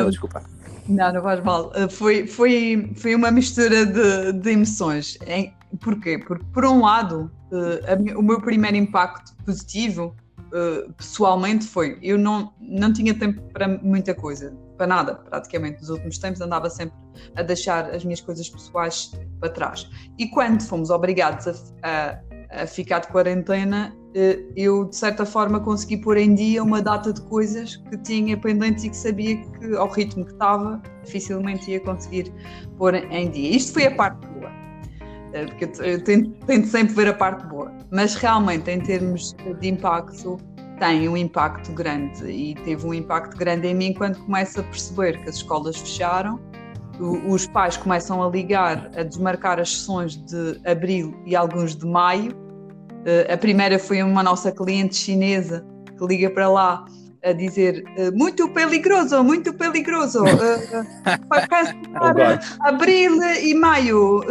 um, 0.05 0.10
desculpa. 0.10 0.43
Não, 0.88 1.13
não 1.13 1.22
faz 1.22 1.43
mal. 1.43 1.72
Uh, 1.75 1.89
foi, 1.89 2.25
foi, 2.25 2.91
foi 2.96 3.13
uma 3.13 3.29
mistura 3.29 3.86
de, 3.86 4.34
de 4.34 4.51
emoções. 4.51 5.17
Em, 5.27 5.53
Porquê? 5.77 6.17
Porque, 6.17 6.43
por 6.51 6.65
um 6.65 6.81
lado, 6.81 7.31
uh, 7.51 7.79
a, 7.88 8.17
o 8.17 8.24
meu 8.24 8.41
primeiro 8.41 8.75
impacto 8.75 9.36
positivo, 9.46 10.15
uh, 10.48 10.91
pessoalmente, 10.93 11.65
foi: 11.65 11.98
eu 12.01 12.17
não, 12.17 12.51
não 12.60 12.91
tinha 12.91 13.13
tempo 13.13 13.41
para 13.53 13.67
muita 13.67 14.15
coisa, 14.15 14.53
para 14.79 14.88
nada, 14.88 15.15
praticamente. 15.15 15.81
Nos 15.81 15.89
últimos 15.89 16.17
tempos 16.17 16.39
andava 16.39 16.69
sempre 16.69 16.95
a 17.36 17.43
deixar 17.43 17.93
as 17.93 18.05
minhas 18.05 18.21
coisas 18.21 18.50
pessoais 18.50 19.12
para 19.41 19.50
trás. 19.50 19.89
E 20.17 20.27
quando 20.29 20.63
fomos 20.63 20.89
obrigados 20.89 21.48
a, 21.48 21.51
a, 21.83 22.63
a 22.63 22.65
ficar 22.65 23.00
de 23.00 23.09
quarentena, 23.09 23.93
uh, 23.93 24.53
eu, 24.55 24.86
de 24.86 24.95
certa 24.95 25.25
forma, 25.25 25.59
consegui 25.59 25.98
pôr 25.98 26.15
em 26.17 26.33
dia 26.33 26.63
uma 26.63 26.81
data 26.81 27.12
de 27.12 27.21
coisas 27.24 27.75
que 27.75 27.98
tinha 27.98 28.38
pendentes 28.38 28.86
e 28.86 28.89
que 28.89 28.98
sabia 28.98 29.36
que, 29.36 29.75
ao 29.75 29.89
ritmo 29.89 30.25
que 30.25 30.31
estava, 30.31 30.81
dificilmente 31.03 31.69
ia 31.69 31.81
conseguir 31.81 32.33
pôr 32.77 32.95
em 32.95 33.29
dia. 33.29 33.57
Isto 33.57 33.74
foi 33.74 33.86
a 33.86 33.95
parte 33.95 34.25
boa. 34.27 34.50
eh, 35.33 35.45
porque 35.45 35.65
eu 35.83 36.03
tento, 36.03 36.31
tento, 36.45 36.67
sempre 36.67 36.95
ver 36.95 37.07
a 37.09 37.13
parte 37.13 37.45
boa, 37.48 37.71
mas 37.91 38.15
realmente 38.15 38.71
em 38.71 38.79
termos 38.79 39.36
de 39.59 39.67
impacto 39.67 40.38
tem 40.79 41.09
um 41.09 41.17
impacto 41.17 41.71
grande 41.74 42.25
e 42.25 42.55
teve 42.55 42.86
um 42.86 42.93
impacto 42.93 43.38
grande 43.38 43.67
em 43.67 43.75
mim 43.75 43.93
quando 43.93 44.17
começo 44.19 44.59
a 44.59 44.63
perceber 44.63 45.21
que 45.21 45.29
as 45.29 45.36
escolas 45.36 45.77
fecharam, 45.77 46.39
os 47.00 47.48
pais 47.48 47.77
começam 47.77 48.21
a 48.24 48.29
ligar, 48.29 48.89
a 48.95 49.03
desmarcar 49.03 49.59
as 49.59 49.69
sessões 49.71 50.15
de 50.15 50.59
abril 50.65 51.13
e 51.25 51.36
alguns 51.36 51.75
de 51.75 51.86
maio. 51.86 52.33
Eh, 53.05 53.33
a 53.33 53.38
primeira 53.38 53.79
foi 53.79 54.03
uma 54.03 54.21
nossa 54.21 54.51
cliente 54.51 54.95
chinesa 54.95 55.65
que 55.98 56.05
liga 56.05 56.29
para 56.29 56.50
lá 56.50 56.86
a 57.23 57.33
dizer 57.33 57.83
uh, 57.97 58.17
muito 58.17 58.47
peligroso, 58.49 59.23
muito 59.23 59.53
peligroso, 59.53 60.23
uh, 60.23 60.25
uh, 60.25 61.27
para 61.27 61.47
oh 62.01 62.67
abril 62.67 63.21
e 63.21 63.53
maio, 63.53 64.21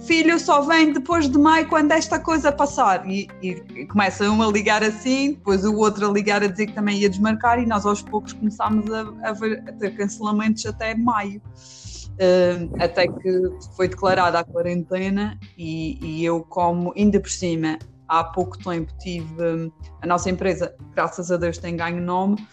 filho 0.00 0.38
só 0.38 0.62
vem 0.62 0.92
depois 0.92 1.28
de 1.28 1.38
maio 1.38 1.68
quando 1.68 1.92
esta 1.92 2.18
coisa 2.18 2.52
passar. 2.52 3.08
E, 3.08 3.28
e 3.42 3.86
começa 3.86 4.30
um 4.30 4.42
a 4.42 4.46
ligar 4.50 4.82
assim, 4.82 5.32
depois 5.32 5.64
o 5.64 5.76
outro 5.76 6.08
a 6.08 6.12
ligar 6.12 6.42
a 6.42 6.46
dizer 6.46 6.66
que 6.66 6.74
também 6.74 6.98
ia 6.98 7.10
desmarcar, 7.10 7.58
e 7.58 7.66
nós 7.66 7.84
aos 7.84 8.02
poucos 8.02 8.32
começámos 8.32 8.90
a, 8.92 9.00
a, 9.28 9.32
ver, 9.32 9.62
a 9.66 9.72
ter 9.72 9.96
cancelamentos 9.96 10.64
até 10.66 10.94
maio. 10.94 11.42
até 12.78 13.08
que 13.08 13.50
foi 13.74 13.88
declarada 13.88 14.38
a 14.38 14.44
quarentena 14.44 15.38
e, 15.56 15.98
e 16.02 16.22
eu 16.22 16.42
como 16.42 16.92
ainda 16.94 17.18
por 17.18 17.30
cima 17.30 17.78
há 18.10 18.24
pouco 18.24 18.58
tempo 18.58 18.92
tive 18.98 19.42
hum, 19.42 19.70
a 20.02 20.06
nossa 20.06 20.28
empresa, 20.28 20.74
graças 20.94 21.30
a 21.30 21.36
Deus, 21.36 21.56
tem 21.56 21.76
ganho 21.76 22.02
nome. 22.02 22.44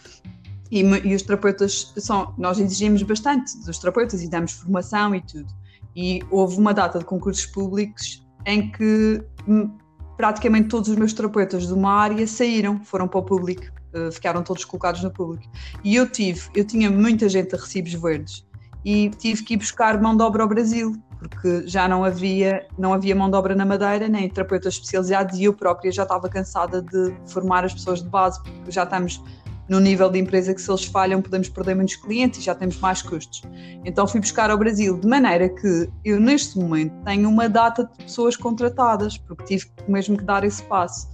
E, 0.70 0.80
e, 0.80 1.14
os 1.14 1.22
terapeutas 1.22 1.92
são, 1.96 2.32
nós 2.38 2.58
exigimos 2.58 3.02
bastante 3.02 3.58
dos 3.64 3.78
terapeutas 3.78 4.22
e 4.22 4.28
damos 4.30 4.52
formação 4.52 5.14
e 5.14 5.20
tudo. 5.20 5.52
E 5.96 6.22
houve 6.30 6.56
uma 6.58 6.72
data 6.72 6.98
de 6.98 7.04
concursos 7.04 7.46
públicos 7.46 8.24
em 8.46 8.70
que 8.70 9.22
hum, 9.48 9.76
praticamente 10.16 10.68
todos 10.68 10.88
os 10.88 10.96
meus 10.96 11.12
terapeutas 11.12 11.66
de 11.66 11.72
uma 11.72 11.92
área 11.92 12.26
saíram, 12.26 12.84
foram 12.84 13.08
para 13.08 13.18
o 13.18 13.22
público, 13.24 13.64
uh, 13.94 14.12
ficaram 14.12 14.42
todos 14.42 14.64
colocados 14.64 15.02
no 15.02 15.10
público. 15.10 15.50
E 15.82 15.96
eu 15.96 16.08
tive, 16.08 16.42
eu 16.54 16.64
tinha 16.64 16.90
muita 16.90 17.28
gente 17.28 17.54
a 17.54 17.58
recibos 17.58 17.94
verdes 17.94 18.46
e 18.84 19.10
tive 19.10 19.42
que 19.42 19.54
ir 19.54 19.56
buscar 19.56 20.00
mão 20.00 20.16
de 20.16 20.22
obra 20.22 20.42
ao 20.42 20.48
Brasil 20.48 20.92
porque 21.18 21.66
já 21.66 21.88
não 21.88 22.04
havia, 22.04 22.66
não 22.78 22.92
havia 22.92 23.14
mão 23.14 23.30
de 23.30 23.36
obra 23.36 23.54
na 23.54 23.64
Madeira, 23.64 24.08
nem 24.08 24.28
terapeutas 24.28 24.74
especializados, 24.74 25.38
e 25.38 25.44
eu 25.44 25.52
própria 25.52 25.90
já 25.90 26.04
estava 26.04 26.28
cansada 26.28 26.80
de 26.80 27.14
formar 27.26 27.64
as 27.64 27.74
pessoas 27.74 28.02
de 28.02 28.08
base, 28.08 28.42
porque 28.42 28.70
já 28.70 28.84
estamos 28.84 29.22
no 29.68 29.78
nível 29.80 30.08
de 30.08 30.18
empresa 30.18 30.54
que 30.54 30.60
se 30.60 30.70
eles 30.70 30.84
falham 30.86 31.20
podemos 31.20 31.48
perder 31.48 31.74
muitos 31.74 31.96
clientes 31.96 32.40
e 32.40 32.42
já 32.42 32.54
temos 32.54 32.78
mais 32.78 33.02
custos. 33.02 33.42
Então 33.84 34.06
fui 34.06 34.20
buscar 34.20 34.50
ao 34.50 34.56
Brasil, 34.56 34.98
de 34.98 35.06
maneira 35.06 35.48
que 35.48 35.90
eu 36.04 36.18
neste 36.18 36.58
momento 36.58 36.92
tenho 37.04 37.28
uma 37.28 37.48
data 37.48 37.84
de 37.84 38.04
pessoas 38.04 38.36
contratadas, 38.36 39.18
porque 39.18 39.44
tive 39.44 39.66
mesmo 39.86 40.16
que 40.16 40.24
dar 40.24 40.42
esse 40.44 40.62
passo. 40.62 41.08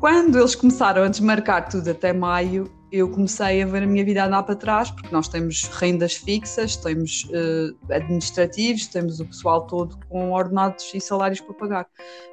Quando 0.00 0.38
eles 0.38 0.54
começaram 0.54 1.02
a 1.02 1.08
desmarcar 1.08 1.68
tudo 1.68 1.90
até 1.90 2.12
maio, 2.12 2.70
eu 2.90 3.08
comecei 3.10 3.62
a 3.62 3.66
ver 3.66 3.82
a 3.82 3.86
minha 3.86 4.04
vida 4.04 4.24
andar 4.24 4.42
para 4.42 4.56
trás, 4.56 4.90
porque 4.90 5.08
nós 5.12 5.28
temos 5.28 5.64
rendas 5.64 6.14
fixas, 6.14 6.76
temos 6.76 7.24
uh, 7.24 7.92
administrativos, 7.92 8.86
temos 8.86 9.20
o 9.20 9.26
pessoal 9.26 9.66
todo 9.66 9.98
com 10.08 10.32
ordenados 10.32 10.90
e 10.94 11.00
salários 11.00 11.40
para 11.40 11.54
pagar. 11.54 11.86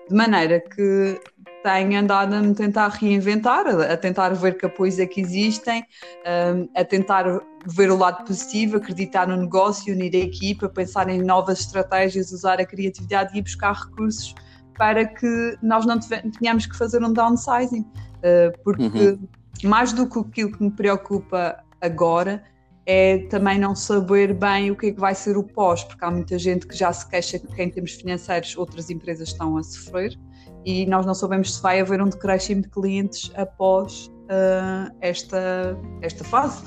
De 0.08 0.16
maneira 0.16 0.62
que 0.62 1.20
tenho 1.62 2.00
andado 2.00 2.36
a 2.36 2.42
me 2.42 2.54
tentar 2.54 2.90
reinventar, 2.90 3.68
a, 3.68 3.98
tentar 3.98 4.30
ver 4.36 4.56
que 4.58 4.66
apoios 4.66 5.00
é 5.00 5.06
que 5.06 5.20
existem, 5.20 5.84
um, 6.26 6.70
a 6.80 6.86
tentar 6.86 7.26
ver 7.66 7.92
o 7.92 7.98
lado 7.98 8.24
positivo, 8.24 8.78
acreditar 8.78 9.28
no 9.28 9.36
negócio, 9.36 9.94
unir 9.94 10.16
a 10.16 10.20
equipa, 10.20 10.70
pensar 10.70 11.10
em 11.10 11.24
novas 11.24 11.62
estratégias, 11.62 12.32
usar 12.32 12.62
a 12.62 12.66
criatividade 12.66 13.38
e 13.38 13.42
buscar 13.42 13.74
recursos 13.74 14.36
para 14.78 15.06
que 15.06 15.58
nós 15.62 15.86
não 15.86 16.00
tenhamos 16.40 16.66
que 16.66 16.78
fazer 16.78 17.04
um 17.04 17.12
downsizing, 17.12 17.82
uh, 17.82 18.64
porque. 18.64 18.84
Uhum 18.84 19.28
mais 19.64 19.94
do 19.94 20.08
que 20.10 20.20
aquilo 20.20 20.52
que 20.52 20.64
me 20.64 20.72
preocupa 20.72 21.58
agora 21.82 22.44
é 22.86 23.20
também 23.30 23.58
não 23.58 23.76
saber 23.76 24.34
bem 24.34 24.70
o 24.70 24.76
que 24.76 24.88
é 24.88 24.92
que 24.92 25.00
vai 25.00 25.16
ser 25.16 25.38
o 25.38 25.44
pós, 25.44 25.84
porque 25.84 26.04
há 26.06 26.12
muita 26.12 26.38
gente 26.38 26.68
que 26.68 26.76
já 26.76 26.94
se 26.94 27.08
queixa 27.10 27.40
que 27.40 27.62
em 27.62 27.70
termos 27.70 27.94
financeiros 27.94 28.56
outras 28.56 28.90
empresas 28.90 29.30
estão 29.30 29.58
a 29.58 29.64
sofrer 29.64 30.18
e 30.66 30.86
nós 30.86 31.06
não 31.06 31.14
sabemos 31.14 31.56
se 31.56 31.62
vai 31.62 31.80
haver 31.80 32.02
um 32.02 32.10
decréscimo 32.10 32.62
de 32.62 32.70
clientes 32.70 33.32
após 33.36 34.08
uh, 34.26 34.96
esta, 35.02 35.78
esta 36.02 36.24
fase. 36.24 36.64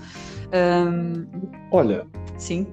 Um, 0.52 1.26
Olha, 1.70 2.06
sim. 2.36 2.66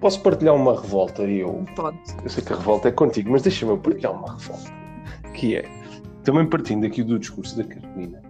Posso 0.00 0.20
partilhar 0.20 0.54
uma 0.54 0.80
revolta? 0.80 1.22
Eu, 1.22 1.64
Pode. 1.74 1.98
Eu 2.22 2.28
sei 2.28 2.44
que 2.44 2.52
a 2.52 2.56
revolta 2.56 2.88
é 2.88 2.92
contigo, 2.92 3.30
mas 3.30 3.42
deixa-me 3.42 3.76
partilhar 3.78 4.12
uma 4.12 4.34
revolta. 4.34 4.70
Que 5.32 5.56
é, 5.56 5.64
também 6.22 6.46
partindo 6.46 6.86
aqui 6.86 7.02
do 7.02 7.18
discurso 7.18 7.56
da 7.56 7.64
Carolina, 7.64 8.20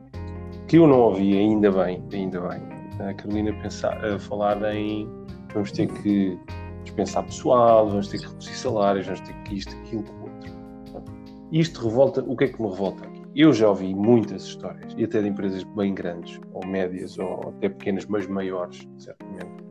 que 0.69 0.77
eu 0.79 0.87
não 0.87 1.01
ouvi 1.01 1.37
ainda 1.37 1.71
bem, 1.71 2.03
ainda 2.13 2.41
bem, 2.41 2.63
a 3.01 3.15
Carolina 3.15 3.53
pensar, 3.61 3.99
falar 4.21 4.63
em 4.75 5.09
vamos 5.53 5.71
ter 5.73 5.87
que 5.87 6.39
dispensar 6.83 7.25
pessoal, 7.25 7.89
vamos 7.89 8.09
ter 8.09 8.19
que 8.19 8.27
reduzir 8.27 8.55
salários, 8.55 9.07
vamos 9.07 9.21
ter 9.21 9.35
que 9.45 9.57
isto, 9.57 9.75
aquilo, 9.77 10.05
o 10.05 10.23
outro. 10.23 11.15
Isto 11.53 11.89
revolta, 11.89 12.23
o 12.23 12.37
que 12.37 12.45
é 12.45 12.49
que 12.49 12.61
me 12.61 12.69
revolta 12.69 13.07
aqui? 13.07 13.23
Eu 13.37 13.53
já 13.53 13.69
ouvi 13.69 13.95
muitas 13.95 14.45
histórias, 14.45 14.95
e 14.97 15.05
até 15.05 15.21
de 15.21 15.29
empresas 15.29 15.65
bem 15.65 15.95
grandes, 15.95 16.41
ou 16.53 16.67
médias, 16.67 17.19
ou 17.19 17.53
até 17.57 17.69
pequenas, 17.69 18.07
mas 18.07 18.27
maiores, 18.27 18.87
certamente, 18.99 19.65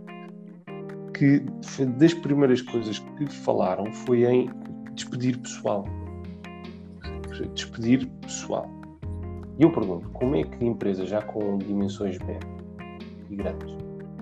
que 1.14 1.40
das 1.98 2.14
primeiras 2.14 2.62
coisas 2.62 3.00
que 3.00 3.28
falaram 3.28 3.92
foi 3.94 4.26
em 4.26 4.50
despedir 4.94 5.38
pessoal. 5.40 5.86
Despedir 7.54 8.08
pessoal. 8.22 8.70
E 9.58 9.64
eu 9.64 9.72
pergunto, 9.72 10.10
como 10.10 10.36
é 10.36 10.44
que 10.44 10.66
empresas 10.66 11.10
já 11.10 11.22
com 11.22 11.58
dimensões 11.58 12.18
médias 12.20 12.44
e 13.30 13.36
grandes, 13.36 13.76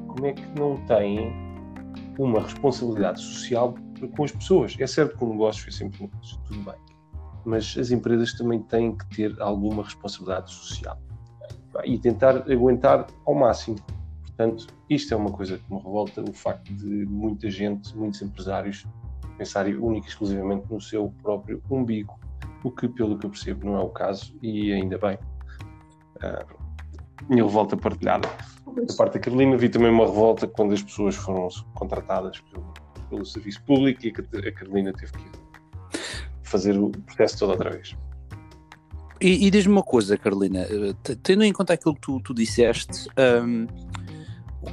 como 0.07 0.25
é 0.25 0.33
que 0.33 0.59
não 0.59 0.75
têm 0.85 1.33
uma 2.19 2.41
responsabilidade 2.41 3.21
social 3.21 3.75
com 4.15 4.23
as 4.23 4.31
pessoas? 4.31 4.75
É 4.77 4.85
certo 4.85 5.17
que 5.17 5.23
o 5.23 5.29
negócio 5.29 5.69
é 5.69 5.71
sempre 5.71 6.03
um 6.03 6.07
negócio, 6.07 6.37
tudo 6.45 6.59
bem, 6.63 6.75
mas 7.45 7.77
as 7.77 7.91
empresas 7.91 8.33
também 8.33 8.61
têm 8.63 8.95
que 8.95 9.07
ter 9.15 9.41
alguma 9.41 9.83
responsabilidade 9.83 10.51
social 10.51 10.97
e 11.85 11.97
tentar 11.97 12.37
aguentar 12.51 13.07
ao 13.25 13.33
máximo. 13.33 13.77
Portanto, 14.25 14.67
isto 14.89 15.13
é 15.13 15.17
uma 15.17 15.31
coisa 15.31 15.57
que 15.57 15.73
me 15.73 15.79
revolta, 15.79 16.21
o 16.21 16.33
facto 16.33 16.73
de 16.73 17.05
muita 17.05 17.49
gente, 17.49 17.95
muitos 17.95 18.21
empresários 18.21 18.85
pensarem 19.37 19.75
única 19.77 20.07
e 20.07 20.09
exclusivamente 20.09 20.65
no 20.69 20.81
seu 20.81 21.13
próprio 21.21 21.63
umbigo 21.69 22.19
o 22.63 22.71
que, 22.71 22.87
pelo 22.87 23.17
que 23.17 23.25
eu 23.25 23.29
percebo, 23.29 23.65
não 23.65 23.75
é 23.75 23.79
o 23.79 23.89
caso, 23.89 24.37
e 24.41 24.71
ainda 24.71 24.97
bem. 24.97 25.17
Uh, 26.17 26.61
minha 27.29 27.43
revolta 27.43 27.77
partilhada. 27.77 28.27
Da 28.65 28.95
parte 28.95 29.13
da 29.13 29.19
Carolina, 29.19 29.57
vi 29.57 29.69
também 29.69 29.91
uma 29.91 30.05
revolta 30.05 30.47
quando 30.47 30.73
as 30.73 30.81
pessoas 30.81 31.15
foram 31.15 31.47
contratadas 31.75 32.39
pelo, 32.39 32.73
pelo 33.09 33.25
serviço 33.25 33.63
público 33.63 34.05
e 34.05 34.09
a 34.47 34.51
Carolina 34.51 34.93
teve 34.93 35.11
que 35.11 35.99
fazer 36.43 36.77
o 36.77 36.89
processo 36.89 37.39
todo 37.39 37.51
outra 37.51 37.69
vez. 37.69 37.95
E, 39.19 39.45
e 39.45 39.51
diz-me 39.51 39.73
uma 39.73 39.83
coisa, 39.83 40.17
Carolina, 40.17 40.61
eh, 40.61 41.15
tendo 41.21 41.43
em 41.43 41.53
conta 41.53 41.73
aquilo 41.73 41.93
que 41.93 42.01
tu, 42.01 42.19
tu 42.21 42.33
disseste, 42.33 43.07
um, 43.45 43.67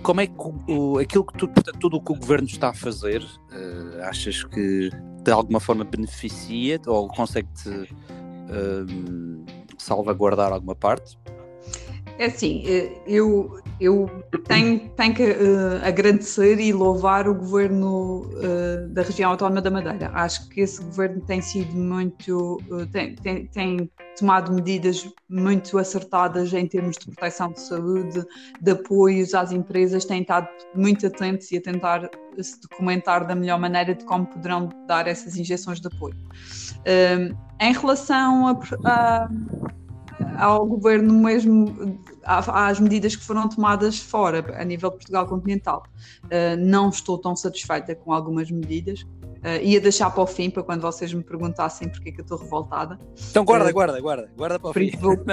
como 0.03 0.23
é 0.23 0.27
que 0.27 0.35
o, 0.69 0.99
aquilo 0.99 1.25
que 1.25 1.35
tu, 1.35 1.49
portanto, 1.49 1.79
tudo 1.79 1.97
o 1.99 2.01
que 2.01 2.13
o 2.13 2.15
governo 2.15 2.47
está 2.47 2.71
a 2.71 2.75
fazer, 2.75 3.23
uh, 3.23 4.03
achas 4.05 4.43
que 4.45 4.91
de 5.23 5.31
alguma 5.31 5.61
forma 5.61 5.85
beneficia 5.85 6.81
ou 6.87 7.09
consegue-te 7.09 7.69
uh, 7.69 9.45
salvaguardar 9.77 10.53
alguma 10.53 10.75
parte? 10.75 11.19
É 12.19 12.27
assim, 12.27 12.65
eh, 12.67 13.01
eu, 13.07 13.61
eu 13.81 14.11
tenho, 14.49 14.89
tenho 14.91 15.15
que 15.15 15.23
uh, 15.23 15.85
agradecer 15.85 16.59
e 16.59 16.73
louvar 16.73 17.29
o 17.29 17.35
governo 17.35 18.23
uh, 18.23 18.89
da 18.89 19.03
região 19.03 19.31
autónoma 19.31 19.63
da 19.63 19.71
Madeira. 19.71 20.11
Acho 20.13 20.49
que 20.49 20.63
esse 20.63 20.83
governo 20.83 21.21
tem 21.21 21.41
sido 21.41 21.77
muito. 21.77 22.61
Uh, 22.69 22.85
tem, 22.87 23.15
tem, 23.15 23.47
tem, 23.47 23.91
tomado 24.19 24.53
medidas 24.53 25.09
muito 25.29 25.79
acertadas 25.79 26.53
em 26.53 26.67
termos 26.67 26.97
de 26.97 27.07
proteção 27.07 27.53
de 27.53 27.61
saúde, 27.61 28.25
de 28.61 28.71
apoios 28.71 29.35
às 29.35 29.53
empresas, 29.53 30.05
tem 30.05 30.23
estado 30.23 30.49
muito 30.75 31.07
atentos 31.07 31.51
e 31.53 31.59
a 31.59 31.61
tentar 31.61 32.11
se 32.41 32.61
documentar 32.61 33.27
da 33.27 33.35
melhor 33.35 33.59
maneira 33.59 33.95
de 33.95 34.05
como 34.05 34.27
poderão 34.27 34.69
dar 34.87 35.07
essas 35.07 35.37
injeções 35.37 35.81
de 35.81 35.89
apoio. 35.89 36.17
em 37.61 37.73
relação 37.73 38.49
a, 38.49 38.59
a 38.85 39.29
ao 40.39 40.65
governo 40.65 41.13
mesmo 41.15 41.99
às 42.25 42.79
medidas 42.79 43.17
que 43.17 43.25
foram 43.25 43.49
tomadas 43.49 43.99
fora, 43.99 44.45
a 44.57 44.65
nível 44.65 44.91
de 44.91 44.97
Portugal 44.97 45.27
continental. 45.27 45.83
Uh, 46.25 46.57
não 46.59 46.91
estou 46.91 47.19
tão 47.19 47.35
satisfeita 47.35 47.95
com 47.95 48.13
algumas 48.13 48.51
medidas. 48.51 49.03
Uh, 49.03 49.63
ia 49.63 49.81
deixar 49.81 50.11
para 50.11 50.23
o 50.23 50.27
fim, 50.27 50.51
para 50.51 50.63
quando 50.63 50.83
vocês 50.83 51.13
me 51.13 51.23
perguntassem 51.23 51.89
porque 51.89 52.11
é 52.11 52.13
que 52.13 52.21
eu 52.21 52.23
estou 52.23 52.39
revoltada. 52.39 52.99
Então 53.31 53.45
guarda, 53.45 53.71
uh, 53.71 53.73
guarda, 53.73 54.01
guarda, 54.01 54.31
guarda 54.37 54.59
para 54.61 54.71
o 54.71 54.73
fim. 54.73 54.91
Vou 55.01 55.17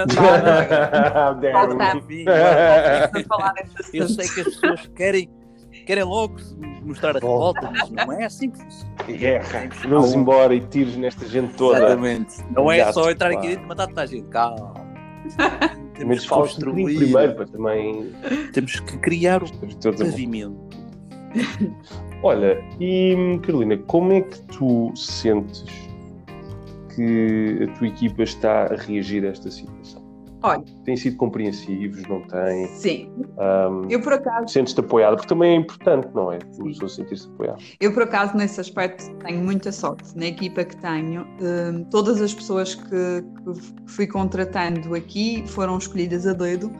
Eu 3.92 4.08
sei 4.08 4.28
que 4.28 4.40
as 4.40 4.46
pessoas 4.46 4.90
querem, 4.94 5.30
querem 5.86 6.04
logo 6.04 6.36
mostrar 6.82 7.10
a 7.10 7.20
revolta, 7.20 7.70
mas 7.70 7.90
não 7.90 8.12
é 8.12 8.24
assim 8.24 8.50
que 8.50 8.58
funciona. 8.58 8.94
Guerra, 9.06 9.68
vamos 9.88 10.14
embora 10.14 10.54
e 10.54 10.60
tiros 10.60 10.96
nesta 10.96 11.26
gente 11.26 11.54
toda. 11.54 11.78
Exatamente. 11.78 12.44
Não 12.50 12.72
é 12.72 12.78
Exato, 12.78 12.94
só 12.94 13.10
entrar 13.10 13.32
pá. 13.32 13.38
aqui 13.38 13.48
dentro 13.48 13.64
e 13.64 13.68
matar 13.68 13.86
toda 13.88 14.02
a 14.02 14.06
gente. 14.06 14.28
Calma. 14.28 14.85
Temos 15.94 16.20
que 16.20 16.28
construir, 16.28 16.96
primeiro 16.96 17.34
para 17.34 17.46
também. 17.46 18.12
temos 18.52 18.80
que 18.80 18.98
criar 18.98 19.42
o 19.42 19.46
pavimento. 19.96 20.56
Olha, 22.22 22.62
e 22.80 23.14
Carolina, 23.42 23.76
como 23.86 24.12
é 24.12 24.20
que 24.22 24.40
tu 24.42 24.92
sentes 24.94 25.64
que 26.94 27.58
a 27.62 27.78
tua 27.78 27.88
equipa 27.88 28.22
está 28.22 28.64
a 28.64 28.76
reagir 28.76 29.24
a 29.24 29.28
esta 29.28 29.50
situação? 29.50 30.05
Olha. 30.46 30.64
Têm 30.84 30.96
sido 30.96 31.16
compreensivos, 31.16 32.02
não 32.08 32.20
têm? 32.22 32.66
Sim, 32.68 33.10
Ahm, 33.38 33.86
eu 33.90 34.00
por 34.00 34.12
acaso 34.12 34.48
Sentes-te 34.48 34.80
apoiada, 34.80 35.16
porque 35.16 35.28
também 35.28 35.52
é 35.52 35.56
importante, 35.56 36.08
não 36.14 36.32
é? 36.32 36.38
Uma 36.58 36.66
pessoa 36.66 36.88
sentir-se 36.88 37.28
apoiada. 37.28 37.58
Eu, 37.80 37.92
por 37.92 38.02
acaso, 38.04 38.36
nesse 38.36 38.60
aspecto, 38.60 39.12
tenho 39.18 39.42
muita 39.42 39.72
sorte. 39.72 40.16
Na 40.16 40.26
equipa 40.26 40.64
que 40.64 40.76
tenho, 40.76 41.26
todas 41.90 42.20
as 42.22 42.32
pessoas 42.32 42.74
que, 42.74 42.86
que 42.88 43.90
fui 43.90 44.06
contratando 44.06 44.94
aqui 44.94 45.44
foram 45.48 45.76
escolhidas 45.78 46.26
a 46.26 46.32
dedo 46.32 46.70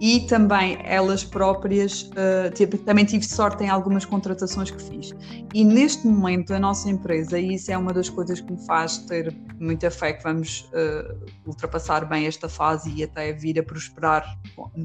e 0.00 0.20
também 0.20 0.78
elas 0.84 1.24
próprias, 1.24 2.02
uh, 2.02 2.78
também 2.84 3.04
tive 3.04 3.24
sorte 3.24 3.64
em 3.64 3.68
algumas 3.68 4.04
contratações 4.04 4.70
que 4.70 4.82
fiz. 4.82 5.14
E 5.54 5.64
neste 5.64 6.06
momento, 6.06 6.52
a 6.52 6.58
nossa 6.58 6.90
empresa, 6.90 7.38
e 7.38 7.54
isso 7.54 7.70
é 7.72 7.78
uma 7.78 7.92
das 7.92 8.08
coisas 8.08 8.40
que 8.40 8.52
me 8.52 8.66
faz 8.66 8.98
ter 8.98 9.34
muita 9.58 9.90
fé 9.90 10.12
que 10.12 10.22
vamos 10.22 10.68
uh, 10.72 11.26
ultrapassar 11.46 12.04
bem 12.04 12.26
esta 12.26 12.48
fase 12.48 12.92
e 12.94 13.02
até 13.02 13.32
vir 13.32 13.58
a 13.58 13.62
prosperar 13.62 14.38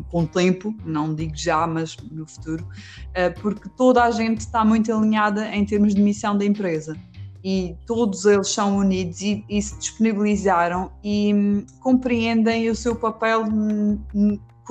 com, 0.10 0.24
o 0.24 0.28
tempo, 0.28 0.74
não 0.86 1.14
digo 1.14 1.36
já, 1.36 1.68
mas 1.68 1.98
no 2.12 2.26
futuro, 2.26 2.64
uh, 2.64 3.42
porque 3.42 3.68
toda 3.76 4.04
a 4.04 4.12
gente 4.12 4.40
está 4.40 4.64
muito 4.64 4.94
alinhada 4.94 5.48
em 5.54 5.66
termos 5.66 5.94
de 5.94 6.02
missão 6.02 6.38
da 6.38 6.46
empresa 6.46 6.96
e 7.44 7.76
todos 7.86 8.26
eles 8.26 8.50
são 8.50 8.78
unidos 8.78 9.22
e, 9.22 9.44
e 9.50 9.62
se 9.62 9.78
disponibilizaram 9.78 10.92
e 11.04 11.34
hum, 11.34 11.66
compreendem 11.80 12.70
o 12.70 12.76
seu 12.76 12.96
papel 12.96 13.46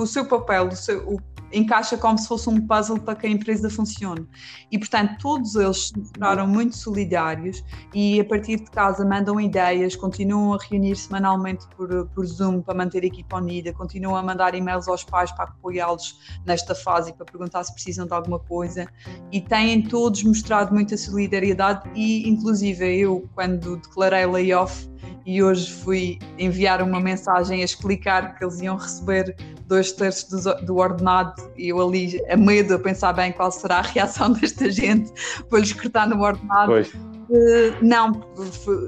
o 0.03 0.07
seu 0.07 0.25
papel 0.25 0.69
o 0.69 0.77
seu, 0.77 1.09
o, 1.09 1.21
encaixa 1.53 1.97
como 1.97 2.19
se 2.19 2.29
fosse 2.29 2.49
um 2.49 2.67
puzzle 2.67 3.01
para 3.01 3.15
que 3.15 3.27
a 3.27 3.31
empresa 3.31 3.69
funcione. 3.69 4.27
E, 4.71 4.79
portanto, 4.79 5.17
todos 5.21 5.55
eles 5.55 5.89
se 5.89 6.47
muito 6.47 6.77
solidários 6.77 7.65
e, 7.95 8.21
a 8.21 8.25
partir 8.25 8.57
de 8.57 8.71
casa, 8.71 9.05
mandam 9.05 9.41
ideias, 9.41 9.97
continuam 9.97 10.55
a 10.55 10.59
reunir 10.59 10.97
semanalmente 10.97 11.67
por, 11.77 12.07
por 12.09 12.27
Zoom 12.27 12.63
para 12.63 12.75
manter 12.75 13.03
a 13.03 13.07
equipa 13.07 13.37
unida, 13.37 13.73
continuam 13.73 14.17
a 14.17 14.23
mandar 14.23 14.55
e-mails 14.55 14.89
aos 14.89 15.05
pais 15.05 15.33
para 15.33 15.45
apoiá-los 15.45 16.19
nesta 16.47 16.75
fase 16.75 17.11
e 17.11 17.13
para 17.13 17.27
perguntar 17.27 17.65
se 17.65 17.73
precisam 17.73 18.07
de 18.07 18.13
alguma 18.13 18.39
coisa. 18.39 18.87
E 19.33 19.41
têm 19.41 19.83
todos 19.83 20.23
mostrado 20.23 20.73
muita 20.73 20.97
solidariedade 20.97 21.89
e, 21.95 22.29
inclusive, 22.29 23.01
eu, 23.01 23.29
quando 23.35 23.77
declarei 23.77 24.27
layoff, 24.27 24.90
e 25.27 25.43
hoje 25.43 25.71
fui 25.71 26.19
enviar 26.39 26.83
uma 26.83 27.01
mensagem 27.01 27.63
a 27.63 27.65
explicar 27.65 28.37
que 28.37 28.45
eles 28.45 28.61
iam 28.61 28.77
receber 28.77 29.37
dois 29.67 29.93
terços 29.93 30.45
do, 30.45 30.55
do 30.65 30.77
ordenado 30.77 31.51
e 31.57 31.69
eu 31.69 31.81
ali 31.81 32.21
a 32.29 32.37
medo 32.37 32.75
a 32.75 32.79
pensar 32.79 33.13
bem 33.13 33.33
qual 33.33 33.51
será 33.51 33.79
a 33.79 33.83
reação 33.87 34.33
desta 34.33 34.71
gente 34.71 35.13
para 35.49 35.61
lhes 35.61 35.73
cortar 35.73 36.09
no 36.09 36.21
ordenado. 36.21 36.73
Pois. 36.73 37.10
Uh, 37.31 37.77
não, 37.81 38.21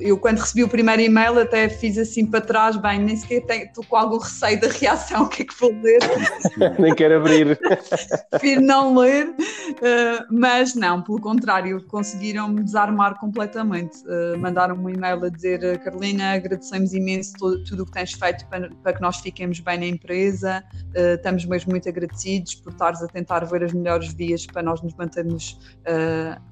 eu 0.01 0.19
quando 0.19 0.39
recebi 0.39 0.65
o 0.65 0.69
primeiro 0.69 1.01
e-mail 1.01 1.39
até 1.39 1.69
fiz 1.69 1.97
assim 1.97 2.27
para 2.27 2.41
trás, 2.41 2.77
bem, 2.77 2.99
nem 2.99 3.15
sequer 3.15 3.67
estou 3.67 3.85
com 3.85 3.95
algum 3.95 4.19
receio 4.19 4.61
da 4.61 4.67
reação, 4.67 5.23
o 5.23 5.29
que 5.29 5.43
é 5.43 5.45
que 5.45 5.55
vou 5.61 5.71
ler? 5.71 6.01
nem 6.77 6.93
quero 6.93 7.19
abrir. 7.19 7.57
Prefiro 8.31 8.61
não 8.61 8.97
ler, 8.97 9.29
uh, 9.29 10.27
mas 10.29 10.75
não, 10.75 11.01
pelo 11.03 11.21
contrário, 11.21 11.87
conseguiram 11.87 12.49
me 12.49 12.65
desarmar 12.65 13.17
completamente. 13.21 13.99
Uh, 14.07 14.37
mandaram 14.37 14.75
um 14.75 14.91
e-mail 14.91 15.25
a 15.25 15.29
dizer, 15.29 15.79
Carolina, 15.79 16.33
agradecemos 16.33 16.93
imenso 16.93 17.35
todo, 17.39 17.63
tudo 17.63 17.85
o 17.85 17.87
que 17.87 17.93
tens 17.93 18.13
feito 18.13 18.45
para, 18.49 18.71
para, 18.83 18.93
que 18.93 19.01
nós 19.01 19.19
fiquemos 19.19 19.61
bem 19.61 19.79
na 19.79 19.87
empresa, 19.87 20.65
estamos 20.95 21.45
mesmo 21.45 21.71
muito 21.71 21.89
agradecidos 21.89 22.57
por 22.57 22.73
estares 22.73 23.01
a 23.03 23.07
tentar 23.07 23.45
ver 23.45 23.63
as 23.63 23.73
melhores 23.73 24.13
vias 24.13 24.45
para 24.47 24.63
nós 24.63 24.83
nos 24.83 24.95
mantermos 24.95 25.59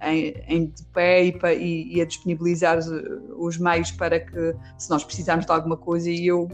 em, 0.02 0.34
em 0.46 0.66
de 0.66 0.84
pé 0.92 1.24
e, 1.24 1.32
para, 1.32 1.52
e 1.54 1.79
e 1.88 2.00
a 2.00 2.04
disponibilizar 2.04 2.78
os 3.38 3.58
meios 3.58 3.90
para 3.90 4.20
que, 4.20 4.54
se 4.78 4.90
nós 4.90 5.04
precisarmos 5.04 5.46
de 5.46 5.52
alguma 5.52 5.76
coisa, 5.76 6.10
e 6.10 6.26
eu 6.26 6.48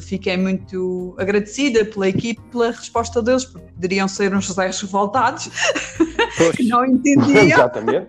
fiquei 0.00 0.36
muito 0.36 1.14
agradecida 1.18 1.84
pela 1.84 2.08
equipe, 2.08 2.40
pela 2.50 2.70
resposta 2.70 3.22
deles, 3.22 3.44
porque 3.44 3.66
poderiam 3.72 4.08
ser 4.08 4.34
uns 4.34 4.44
Josés 4.44 4.80
revoltados 4.80 5.48
que 6.56 6.64
não 6.68 6.84
entendiam. 6.84 7.44
Exatamente. 7.46 8.06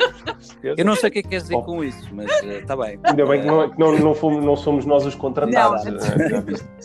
Eu 0.64 0.84
não 0.84 0.96
sei 0.96 1.10
o 1.10 1.12
que 1.12 1.20
é 1.20 1.22
que 1.22 1.30
queres 1.30 1.44
dizer 1.44 1.56
Bom, 1.56 1.64
com 1.64 1.84
isso, 1.84 2.08
mas 2.12 2.30
está 2.44 2.76
uh, 2.76 2.82
bem. 2.82 3.00
Ainda 3.04 3.26
bem 3.26 3.42
que 3.42 3.48
não, 3.48 3.70
que 3.70 3.80
não, 3.80 4.00
não, 4.00 4.16
fomos, 4.16 4.44
não 4.44 4.56
somos 4.56 4.86
nós 4.86 5.06
os 5.06 5.16
contratados. 5.16 5.86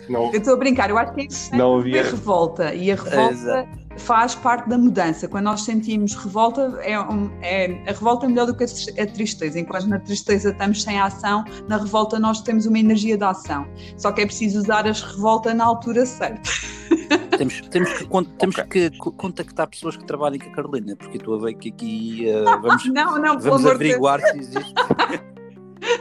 Não, 0.08 0.30
eu 0.32 0.38
estou 0.38 0.54
a 0.54 0.56
brincar, 0.56 0.90
eu 0.90 0.98
acho 0.98 1.12
que 1.14 1.28
é 1.52 1.56
não 1.56 1.78
havia... 1.78 2.02
revolta 2.02 2.74
e 2.74 2.92
a 2.92 2.96
revolta 2.96 3.66
faz 3.98 4.34
parte 4.34 4.68
da 4.68 4.78
mudança. 4.78 5.28
Quando 5.28 5.44
nós 5.44 5.62
sentimos 5.62 6.14
revolta, 6.14 6.78
é, 6.82 6.98
um, 7.00 7.30
é 7.42 7.82
a 7.88 7.92
revolta 7.92 8.26
é 8.26 8.28
melhor 8.28 8.46
do 8.46 8.54
que 8.54 8.64
a 8.64 9.06
tristeza. 9.06 9.58
Enquanto 9.58 9.86
na 9.86 9.98
tristeza 9.98 10.50
estamos 10.50 10.82
sem 10.82 10.98
ação, 10.98 11.44
na 11.68 11.76
revolta 11.76 12.18
nós 12.18 12.42
temos 12.42 12.66
uma 12.66 12.78
energia 12.78 13.16
de 13.16 13.24
ação. 13.24 13.66
Só 13.96 14.12
que 14.12 14.22
é 14.22 14.26
preciso 14.26 14.58
usar 14.60 14.86
as 14.86 15.02
revolta 15.02 15.54
na 15.54 15.64
altura 15.64 16.06
certa. 16.06 16.42
Temos, 17.36 17.60
temos, 17.62 17.92
que, 17.92 18.06
temos 18.38 18.58
okay. 18.58 18.90
que 18.90 18.98
contactar 18.98 19.66
pessoas 19.66 19.96
que 19.96 20.04
trabalhem 20.04 20.38
com 20.38 20.50
a 20.50 20.52
Carolina, 20.52 20.94
porque 20.94 21.16
estou 21.16 21.34
a 21.34 21.38
ver 21.38 21.54
que 21.54 21.68
aqui 21.70 22.26
uh, 22.28 22.44
vamos, 22.62 22.86
não, 22.86 23.18
não, 23.18 23.40
vamos 23.40 23.66
averiguar 23.66 24.20
se 24.20 24.38
existe. 24.38 24.74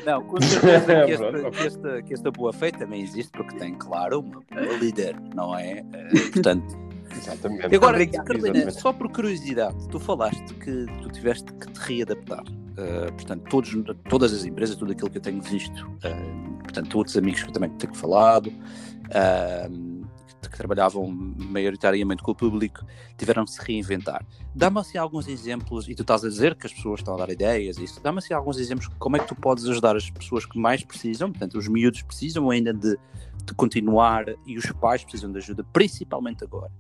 Não, 0.05 0.23
com 0.23 0.41
certeza 0.41 1.05
que 1.05 1.11
esta, 1.11 1.51
que, 1.51 1.67
esta, 1.67 2.01
que 2.03 2.13
esta 2.13 2.31
boa 2.31 2.53
fé 2.53 2.71
também 2.71 3.01
existe, 3.01 3.31
porque 3.31 3.57
tem, 3.57 3.73
claro, 3.73 4.19
uma 4.21 4.41
boa 4.49 4.77
líder, 4.77 5.15
não 5.35 5.57
é? 5.57 5.81
Uh, 5.81 6.31
portanto, 6.31 6.77
Exatamente. 7.17 7.75
Agora. 7.75 8.05
Carolina, 8.07 8.71
só 8.71 8.91
por 8.93 9.09
curiosidade, 9.11 9.87
tu 9.89 9.99
falaste 9.99 10.53
que 10.55 10.85
tu 11.01 11.09
tiveste 11.09 11.51
que 11.53 11.71
te 11.71 11.79
readaptar. 11.79 12.43
Uh, 12.73 13.13
portanto, 13.13 13.43
todos, 13.49 13.71
todas 14.09 14.33
as 14.33 14.45
empresas, 14.45 14.75
tudo 14.75 14.93
aquilo 14.93 15.09
que 15.09 15.17
eu 15.17 15.21
tenho 15.21 15.41
visto, 15.41 15.85
uh, 15.85 16.63
portanto, 16.63 16.97
outros 16.97 17.15
amigos 17.15 17.43
que 17.43 17.49
eu 17.49 17.53
também 17.53 17.69
tenho 17.77 17.93
falado, 17.93 18.47
uh, 18.47 20.03
que, 20.41 20.49
que 20.49 20.57
trabalhavam 20.57 21.07
maioritariamente 21.07 22.23
com 22.23 22.31
o 22.31 22.35
público, 22.35 22.83
tiveram 23.15 23.45
que 23.45 23.51
se 23.51 23.61
reinventar. 23.61 24.25
Dá-me 24.55 24.79
assim 24.79 24.97
alguns 24.97 25.27
exemplos, 25.27 25.87
e 25.87 25.93
tu 25.93 26.01
estás 26.01 26.25
a 26.25 26.29
dizer 26.29 26.55
que 26.55 26.65
as 26.65 26.73
pessoas 26.73 27.01
estão 27.01 27.13
a 27.13 27.17
dar 27.17 27.29
ideias, 27.29 27.77
isso, 27.77 28.01
dá-me 28.01 28.17
assim 28.17 28.33
alguns 28.33 28.57
exemplos 28.57 28.89
de 28.89 28.95
como 28.95 29.17
é 29.17 29.19
que 29.19 29.27
tu 29.27 29.35
podes 29.35 29.67
ajudar 29.67 29.95
as 29.95 30.09
pessoas 30.09 30.43
que 30.43 30.57
mais 30.57 30.83
precisam, 30.83 31.31
portanto, 31.31 31.59
os 31.59 31.67
miúdos 31.67 32.01
precisam 32.01 32.49
ainda 32.49 32.73
de, 32.73 32.97
de 33.45 33.53
continuar 33.53 34.25
e 34.47 34.57
os 34.57 34.65
pais 34.71 35.03
precisam 35.03 35.31
de 35.31 35.37
ajuda, 35.37 35.63
principalmente 35.71 36.43
agora. 36.43 36.71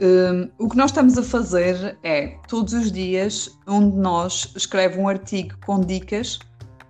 Um, 0.00 0.50
o 0.58 0.68
que 0.68 0.76
nós 0.76 0.90
estamos 0.90 1.18
a 1.18 1.22
fazer 1.22 1.98
é, 2.04 2.36
todos 2.46 2.72
os 2.72 2.92
dias, 2.92 3.58
um 3.66 3.90
de 3.90 3.96
nós 3.96 4.52
escreve 4.56 4.98
um 4.98 5.08
artigo 5.08 5.56
com 5.66 5.80
dicas 5.80 6.38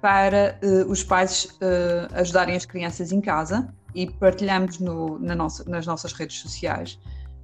para 0.01 0.59
uh, 0.63 0.91
os 0.91 1.03
pais 1.03 1.47
uh, 1.63 2.15
ajudarem 2.15 2.55
as 2.55 2.67
crianças 2.67 3.11
em 3.11 3.21
casa 3.21 3.73
e 3.95 4.11
partilhamos 4.11 4.79
no, 4.79 5.19
na 5.19 5.35
nossa, 5.35 5.69
nas 5.69 5.87
nossas 5.87 6.13
redes 6.13 6.39
sociais. 6.39 6.99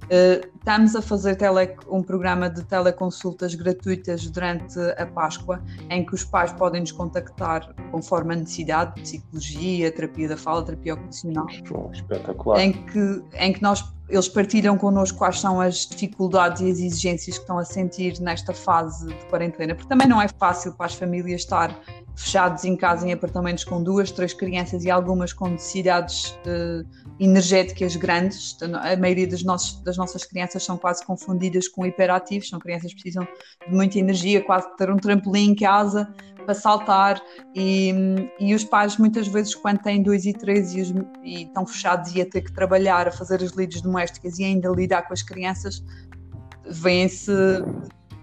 Uh, 0.05 0.45
estamos 0.55 0.95
a 0.95 1.01
fazer 1.01 1.35
tele, 1.35 1.75
um 1.89 2.03
programa 2.03 2.47
de 2.47 2.63
teleconsultas 2.63 3.55
gratuitas 3.55 4.29
durante 4.29 4.79
a 4.97 5.05
Páscoa, 5.07 5.63
em 5.89 6.05
que 6.05 6.13
os 6.13 6.23
pais 6.23 6.51
podem 6.53 6.81
nos 6.81 6.91
contactar 6.91 7.73
conforme 7.91 8.35
a 8.35 8.37
necessidade, 8.37 9.01
psicologia, 9.01 9.91
terapia 9.91 10.29
da 10.29 10.37
fala, 10.37 10.63
terapia 10.63 10.93
ocupacional. 10.93 11.47
Espetacular. 11.91 12.59
Em 12.59 12.71
que, 12.71 13.23
em 13.33 13.53
que 13.53 13.61
nós, 13.63 13.83
eles 14.07 14.27
partilham 14.27 14.77
connosco 14.77 15.17
quais 15.17 15.39
são 15.39 15.59
as 15.59 15.87
dificuldades 15.87 16.61
e 16.61 16.69
as 16.69 16.79
exigências 16.79 17.37
que 17.37 17.43
estão 17.43 17.57
a 17.57 17.65
sentir 17.65 18.19
nesta 18.21 18.53
fase 18.53 19.07
de 19.07 19.25
quarentena, 19.25 19.73
porque 19.73 19.89
também 19.89 20.07
não 20.07 20.21
é 20.21 20.27
fácil 20.27 20.73
para 20.73 20.85
as 20.85 20.93
famílias 20.93 21.41
estar 21.41 21.75
fechados 22.15 22.63
em 22.63 22.75
casa 22.77 23.07
em 23.07 23.11
apartamentos 23.11 23.63
com 23.63 23.81
duas, 23.83 24.11
três 24.11 24.33
crianças 24.33 24.85
e 24.85 24.91
algumas 24.91 25.33
com 25.33 25.49
necessidades 25.49 26.29
uh, 26.45 26.87
energéticas 27.19 27.95
grandes. 27.95 28.57
A 28.61 28.95
maioria 28.95 29.27
das, 29.27 29.43
nossos, 29.43 29.81
das 29.83 29.97
nossas 29.97 30.23
crianças 30.23 30.63
são 30.63 30.77
quase 30.77 31.03
confundidas 31.03 31.67
com 31.67 31.85
hiperativos, 31.85 32.47
são 32.47 32.59
crianças 32.59 32.93
que 32.93 33.01
precisam 33.01 33.27
de 33.67 33.75
muita 33.75 33.99
energia, 33.99 34.41
quase 34.41 34.67
ter 34.77 34.89
um 34.89 34.97
trampolim 34.97 35.49
em 35.49 35.55
casa 35.55 36.07
para 36.45 36.53
saltar 36.53 37.21
e, 37.53 37.93
e 38.39 38.53
os 38.53 38.63
pais 38.63 38.97
muitas 38.97 39.27
vezes 39.27 39.55
quando 39.55 39.79
têm 39.79 40.01
dois 40.01 40.25
e 40.25 40.33
três 40.33 40.73
e, 40.73 40.81
os, 40.81 40.93
e 41.23 41.43
estão 41.43 41.65
fechados 41.65 42.13
e 42.15 42.21
a 42.21 42.25
ter 42.25 42.41
que 42.41 42.53
trabalhar, 42.53 43.07
a 43.07 43.11
fazer 43.11 43.43
as 43.43 43.51
lides 43.51 43.81
domésticas 43.81 44.39
e 44.39 44.43
ainda 44.43 44.69
lidar 44.69 45.03
com 45.07 45.13
as 45.13 45.21
crianças, 45.21 45.83
vêm-se 46.69 47.31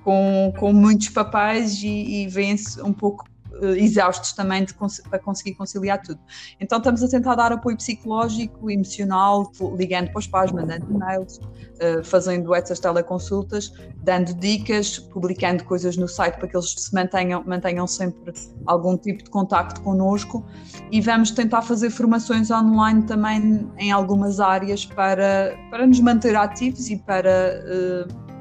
com, 0.03 0.53
com 0.59 0.73
muitos 0.73 1.09
papéis 1.09 1.83
e, 1.83 2.23
e 2.23 2.29
vêm-se 2.29 2.81
um 2.83 2.93
pouco 2.93 3.25
exaustos 3.66 4.33
também 4.33 4.66
para 5.09 5.18
conseguir 5.18 5.55
conciliar 5.55 6.01
tudo. 6.03 6.20
Então 6.61 6.79
estamos 6.79 7.03
a 7.03 7.09
tentar 7.09 7.35
dar 7.35 7.53
apoio 7.53 7.77
psicológico, 7.77 8.70
emocional, 8.70 9.51
ligando 9.77 10.11
para 10.11 10.18
os 10.18 10.27
pais, 10.27 10.53
mandando 10.53 10.87
e-mails, 10.90 11.38
uh, 11.38 12.05
fazendo 12.05 12.55
essas 12.55 12.81
teleconsultas, 12.81 13.72
dando 14.03 14.35
dicas, 14.35 14.98
publicando 14.98 15.64
coisas 15.64 15.96
no 15.96 16.09
site 16.09 16.37
para 16.37 16.48
que 16.48 16.57
eles 16.57 16.75
se 16.77 16.94
mantenham, 16.94 17.42
mantenham 17.46 17.87
sempre 17.87 18.33
algum 18.66 18.96
tipo 18.96 19.22
de 19.25 19.31
contacto 19.31 19.81
connosco 19.83 20.44
e 20.90 21.01
vamos 21.01 21.31
tentar 21.31 21.62
fazer 21.62 21.90
formações 21.90 22.51
online 22.51 23.03
também 23.03 23.70
em 23.79 23.92
algumas 23.92 24.40
áreas 24.40 24.85
para, 24.85 25.57
para 25.70 25.87
nos 25.87 26.01
manter 26.01 26.37
ativos 26.37 26.90
e 26.90 26.96
para 26.96 27.62
uh, 27.64 28.32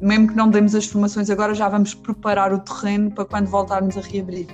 mesmo 0.00 0.28
que 0.28 0.36
não 0.36 0.50
demos 0.50 0.74
as 0.74 0.86
formações 0.86 1.30
agora, 1.30 1.54
já 1.54 1.68
vamos 1.68 1.94
preparar 1.94 2.52
o 2.52 2.58
terreno 2.58 3.10
para 3.10 3.24
quando 3.24 3.46
voltarmos 3.46 3.96
a 3.96 4.00
reabrir. 4.00 4.46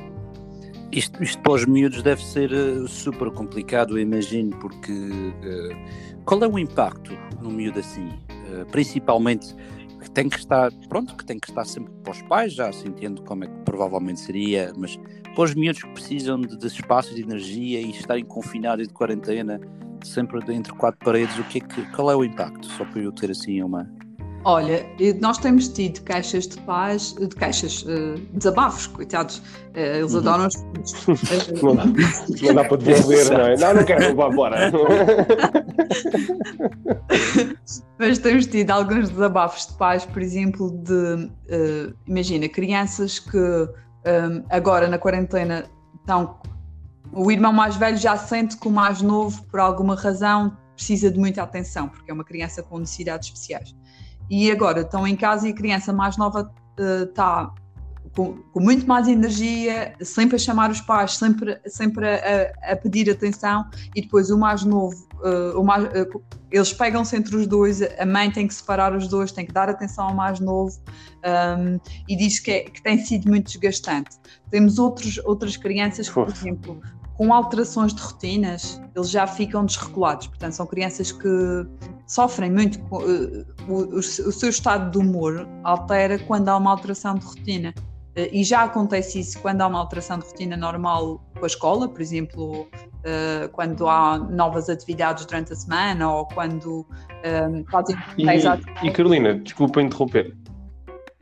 Isto, 0.93 1.23
isto 1.23 1.43
para 1.43 1.53
os 1.53 1.65
miúdos 1.65 2.03
deve 2.03 2.23
ser 2.23 2.53
uh, 2.53 2.87
super 2.87 3.31
complicado, 3.31 3.97
eu 3.97 4.03
imagino, 4.03 4.55
porque 4.59 4.93
uh, 4.93 6.23
qual 6.25 6.43
é 6.45 6.49
o 6.49 6.59
impacto 6.59 7.17
no 7.41 7.51
miúdo 7.51 7.81
assim? 7.81 8.09
Uh, 8.09 8.67
principalmente 8.71 9.55
que 10.03 10.11
tem 10.11 10.29
que 10.29 10.37
estar, 10.37 10.71
pronto, 10.89 11.17
que 11.17 11.25
tem 11.25 11.39
que 11.39 11.49
estar 11.49 11.65
sempre 11.65 11.93
para 12.03 12.13
os 12.13 12.23
pais, 12.23 12.53
já 12.53 12.71
se 12.73 12.87
entende 12.87 13.23
como 13.23 13.45
é 13.45 13.47
que 13.47 13.55
provavelmente 13.65 14.21
seria, 14.21 14.73
mas 14.77 14.99
para 15.35 15.45
os 15.45 15.55
miúdos 15.55 15.83
que 15.83 15.91
precisam 15.91 16.41
de, 16.41 16.59
de 16.59 16.67
espaço 16.67 17.15
de 17.15 17.23
energia 17.23 17.81
e 17.81 17.91
estarem 17.91 18.25
confinados 18.25 18.87
de 18.87 18.93
quarentena, 18.93 19.61
sempre 20.05 20.41
entre 20.55 20.73
quatro 20.75 20.99
paredes, 21.03 21.39
o 21.39 21.45
que 21.45 21.59
é 21.59 21.61
que, 21.61 21.91
qual 21.93 22.11
é 22.11 22.17
o 22.17 22.25
impacto? 22.25 22.67
Só 22.67 22.85
para 22.85 23.01
eu 23.01 23.13
ter 23.13 23.31
assim 23.31 23.63
uma, 23.63 23.89
Olha, 24.45 24.85
nós 25.21 25.39
temos 25.39 25.69
tido 25.69 26.03
caixas 26.03 26.49
de 26.49 26.61
paz, 26.63 27.13
de 27.13 27.29
caixas, 27.29 27.83
uh, 27.83 28.19
desabafos, 28.33 28.89
coitados. 28.89 29.39
Uh, 29.39 29.79
eles 29.79 30.15
uhum. 30.15 30.19
adoram 30.19 30.49
os. 30.49 30.57
não, 31.63 31.77
dá, 31.77 31.85
não 31.87 32.55
dá 32.55 32.65
para 32.65 32.77
devolver, 32.77 33.31
não 33.31 33.47
é? 33.47 33.57
Não, 33.57 33.75
não 33.75 33.85
quero 33.85 34.01
levar 34.01 34.33
embora. 34.33 34.73
Mas 37.99 38.19
temos 38.19 38.47
tido 38.47 38.73
alguns 38.73 39.11
desabafos 39.11 39.69
de 39.69 39.75
pais, 39.75 40.05
por 40.05 40.21
exemplo, 40.21 40.71
de. 40.71 41.31
Uh, 41.49 41.95
imagina, 42.09 42.49
crianças 42.49 43.21
que 43.21 43.39
um, 43.39 43.71
agora 44.51 44.89
na 44.89 44.99
quarentena 44.99 45.67
estão. 46.01 46.41
O 47.13 47.31
irmão 47.31 47.53
mais 47.53 47.77
velho 47.77 47.97
já 47.97 48.17
sente 48.17 48.57
que 48.57 48.67
o 48.67 48.71
mais 48.71 49.03
novo, 49.03 49.45
por 49.45 49.61
alguma 49.61 49.95
razão, 49.95 50.57
precisa 50.75 51.11
de 51.11 51.19
muita 51.19 51.43
atenção, 51.43 51.89
porque 51.89 52.11
é 52.11 52.15
uma 52.15 52.25
criança 52.25 52.61
com 52.63 52.79
necessidades 52.79 53.29
especiais 53.29 53.73
e 54.31 54.51
agora 54.51 54.81
estão 54.81 55.07
em 55.07 55.17
casa 55.17 55.49
e 55.49 55.53
a 55.53 55.55
criança 55.55 55.93
mais 55.93 56.17
nova 56.17 56.51
está 56.79 57.45
uh, 57.45 57.63
com, 58.15 58.35
com, 58.53 58.61
muito 58.61 58.87
mais 58.87 59.09
energia, 59.09 59.95
sempre 60.03 60.37
a 60.37 60.39
chamar 60.39 60.71
os 60.71 60.81
pais, 60.81 61.17
sempre, 61.17 61.61
sempre 61.67 62.07
a, 62.07 62.73
a 62.73 62.77
pedir 62.77 63.11
atenção, 63.11 63.65
e 63.95 64.03
depois 64.03 64.31
o 64.31 64.39
mais 64.39 64.65
novo, 64.65 64.97
uh, 65.23 65.59
o 65.59 65.65
mais, 65.65 65.85
uh, 65.85 66.23
eles 66.51 66.73
pegam-se 66.73 67.17
entre 67.17 67.35
os 67.37 67.47
dois, 67.47 67.81
a 67.83 68.05
mãe 68.05 68.31
tem 68.31 68.47
que 68.47 68.55
separar 68.55 68.95
os 68.95 69.09
dois, 69.09 69.33
tem 69.33 69.47
que 69.47 69.53
dar 69.53 69.69
atenção 69.69 70.09
ao 70.09 70.15
mais 70.15 70.41
novo, 70.41 70.79
um, 71.25 71.81
e 72.09 72.17
diz 72.17 72.39
que, 72.39 72.51
é, 72.51 72.61
que 72.65 72.83
tem 72.83 72.99
sido 72.99 73.29
muito 73.29 73.47
desgastante. 73.47 74.11
Temos 74.51 74.79
outros, 74.79 75.19
outras 75.25 75.57
crianças 75.57 76.09
que, 76.09 76.15
por 76.15 76.29
exemplo, 76.29 76.83
com 77.23 77.33
alterações 77.33 77.95
de 77.95 78.03
rotinas, 78.03 78.83
eles 78.97 79.09
já 79.09 79.29
ficam 79.29 79.65
desregulados. 79.65 80.27
Portanto, 80.27 80.55
são 80.55 80.67
crianças 80.67 81.13
que 81.13 81.29
sofrem 82.05 82.51
muito. 82.51 82.81
Uh, 82.93 83.47
o, 83.69 83.75
o, 83.75 83.99
o, 83.99 84.03
seu 84.03 84.49
estado 84.49 84.91
de 84.91 84.99
humor 84.99 85.47
altera 85.63 86.19
quando 86.19 86.49
há 86.49 86.57
uma 86.57 86.73
alteração 86.73 87.15
de 87.15 87.25
rotina. 87.25 87.73
Uh, 88.19 88.27
e 88.33 88.43
já 88.43 88.65
acontece 88.65 89.21
isso 89.21 89.39
quando 89.41 89.61
há 89.61 89.69
uma 89.69 89.79
alteração 89.79 90.19
de 90.19 90.27
rotina 90.27 90.57
normal 90.57 91.25
com 91.39 91.45
a 91.45 91.47
escola, 91.47 91.89
por 91.89 92.01
exemplo, 92.01 92.63
uh, 92.63 93.49
quando 93.53 93.89
há 93.89 94.19
novas 94.19 94.69
atividades 94.69 95.25
durante 95.25 95.53
a 95.53 95.57
semana 95.57 96.13
ou 96.13 96.27
quando 96.27 96.85
fazem. 97.71 97.97
E, 98.19 98.27
e 98.89 98.91
Carolina, 98.91 99.39
desculpa 99.39 99.81
interromper 99.81 100.37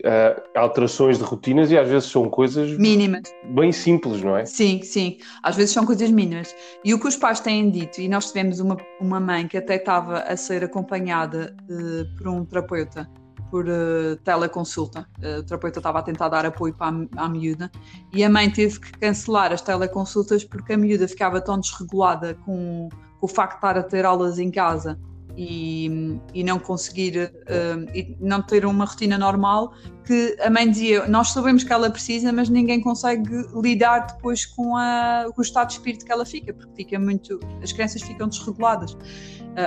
uh, 0.04 0.58
alterações 0.58 1.18
de 1.18 1.24
rotinas 1.24 1.70
e 1.70 1.78
às 1.78 1.88
vezes 1.88 2.10
são 2.10 2.28
coisas 2.28 2.76
mínimas, 2.78 3.22
bem 3.54 3.72
simples, 3.72 4.22
não 4.22 4.36
é? 4.36 4.44
Sim, 4.44 4.82
sim, 4.82 5.18
às 5.42 5.56
vezes 5.56 5.72
são 5.72 5.86
coisas 5.86 6.10
mínimas. 6.10 6.54
E 6.84 6.94
o 6.94 7.00
que 7.00 7.08
os 7.08 7.16
pais 7.16 7.40
têm 7.40 7.70
dito, 7.70 8.00
e 8.00 8.08
nós 8.08 8.28
tivemos 8.28 8.60
uma, 8.60 8.76
uma 9.00 9.20
mãe 9.20 9.46
que 9.46 9.56
até 9.56 9.76
estava 9.76 10.20
a 10.20 10.36
ser 10.36 10.64
acompanhada 10.64 11.54
uh, 11.70 12.16
por 12.16 12.28
um 12.28 12.44
terapeuta 12.44 13.08
por 13.50 13.66
uh, 13.68 14.16
teleconsulta. 14.24 15.06
Uh, 15.18 15.40
o 15.40 15.42
terapeuta 15.42 15.80
estava 15.80 15.98
a 15.98 16.02
tentar 16.02 16.28
dar 16.28 16.46
apoio 16.46 16.72
para 16.72 16.94
a, 17.16 17.24
a 17.24 17.28
miúda 17.28 17.70
e 18.12 18.22
a 18.22 18.30
mãe 18.30 18.48
teve 18.50 18.78
que 18.78 18.92
cancelar 18.92 19.52
as 19.52 19.60
teleconsultas 19.60 20.44
porque 20.44 20.74
a 20.74 20.76
miúda 20.76 21.08
ficava 21.08 21.40
tão 21.40 21.58
desregulada 21.58 22.34
com, 22.44 22.88
com 23.18 23.26
o 23.26 23.28
facto 23.28 23.52
de 23.52 23.56
estar 23.56 23.78
a 23.78 23.82
ter 23.82 24.04
aulas 24.04 24.38
em 24.38 24.50
casa 24.50 24.98
e, 25.36 26.18
e 26.34 26.44
não 26.44 26.58
conseguir 26.58 27.16
uh, 27.18 27.96
e 27.96 28.16
não 28.20 28.42
ter 28.42 28.64
uma 28.64 28.84
rotina 28.84 29.18
normal 29.18 29.72
que 30.04 30.36
a 30.40 30.50
mãe 30.50 30.70
dizia 30.70 31.06
nós 31.08 31.32
sabemos 31.32 31.64
que 31.64 31.72
ela 31.72 31.90
precisa 31.90 32.32
mas 32.32 32.48
ninguém 32.48 32.80
consegue 32.80 33.30
lidar 33.54 34.06
depois 34.06 34.46
com, 34.46 34.76
a, 34.76 35.26
com 35.34 35.40
o 35.40 35.42
estado 35.42 35.68
de 35.68 35.74
espírito 35.74 36.04
que 36.04 36.12
ela 36.12 36.26
fica 36.26 36.52
porque 36.52 36.74
fica 36.76 36.98
muito 36.98 37.38
as 37.62 37.72
crianças 37.72 38.02
ficam 38.02 38.28
desreguladas 38.28 38.92
uh, 38.92 38.98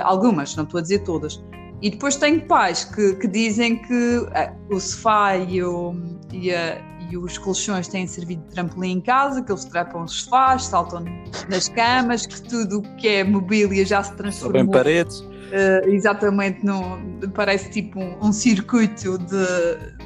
algumas 0.02 0.54
não 0.56 0.64
estou 0.64 0.78
a 0.78 0.82
dizer 0.82 1.00
todas 1.00 1.42
e 1.84 1.90
depois 1.90 2.16
tenho 2.16 2.40
pais 2.46 2.84
que, 2.84 3.14
que 3.16 3.28
dizem 3.28 3.76
que 3.76 4.18
uh, 4.18 4.74
o 4.74 4.80
sofá 4.80 5.36
e, 5.36 5.62
o, 5.62 5.94
e, 6.32 6.50
a, 6.50 6.80
e 7.10 7.16
os 7.18 7.36
colchões 7.36 7.88
têm 7.88 8.06
servido 8.06 8.42
de 8.42 8.54
trampolim 8.54 8.92
em 8.92 9.00
casa, 9.02 9.42
que 9.42 9.52
eles 9.52 9.64
trepam 9.66 10.04
os 10.04 10.22
sofás, 10.22 10.64
saltam 10.64 11.04
nas 11.48 11.68
camas, 11.68 12.24
que 12.24 12.40
tudo 12.42 12.78
o 12.78 12.96
que 12.96 13.08
é 13.08 13.24
mobília 13.24 13.84
já 13.84 14.02
se 14.02 14.16
transformou. 14.16 14.60
Sobem 14.60 14.66
paredes 14.66 15.22
uh, 15.54 15.88
exatamente 15.88 16.64
no, 16.64 16.98
parece 17.34 17.70
tipo 17.70 18.00
um, 18.00 18.26
um 18.26 18.32
circuito 18.32 19.18
de, 19.18 19.46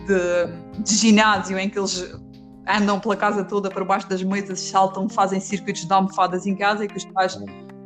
de, 0.07 0.83
de, 0.83 0.95
ginásio 0.95 1.59
em 1.59 1.69
que 1.69 1.79
eles 1.79 2.15
andam 2.67 3.01
pela 3.01 3.17
casa 3.17 3.43
toda 3.43 3.71
para 3.71 3.85
baixo 3.85 4.09
das 4.09 4.23
mesas, 4.23 4.61
saltam, 4.61 5.09
fazem 5.09 5.41
circuitos 5.41 5.87
de 5.87 5.93
almofadas 5.93 6.47
em 6.47 6.55
casa 6.55 6.85
e 6.85 6.89
que 6.89 6.99
os 6.99 7.05
pais 7.07 7.39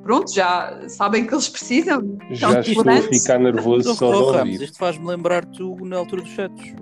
pronto, 0.02 0.34
já 0.34 0.82
sabem 0.88 1.24
que 1.24 1.32
eles 1.32 1.48
precisam. 1.48 2.18
Já 2.30 2.60
estou 2.60 2.82
a 2.88 3.02
ficar 3.02 3.38
nervoso 3.38 3.94
só 3.94 4.10
de 4.10 4.16
ouvir. 4.16 4.62
Isto 4.62 4.78
faz-me 4.78 5.06
lembrar 5.06 5.44
tu 5.44 5.76
na 5.84 5.96
altura 5.96 6.22
dos 6.22 6.32
fetos. 6.32 6.74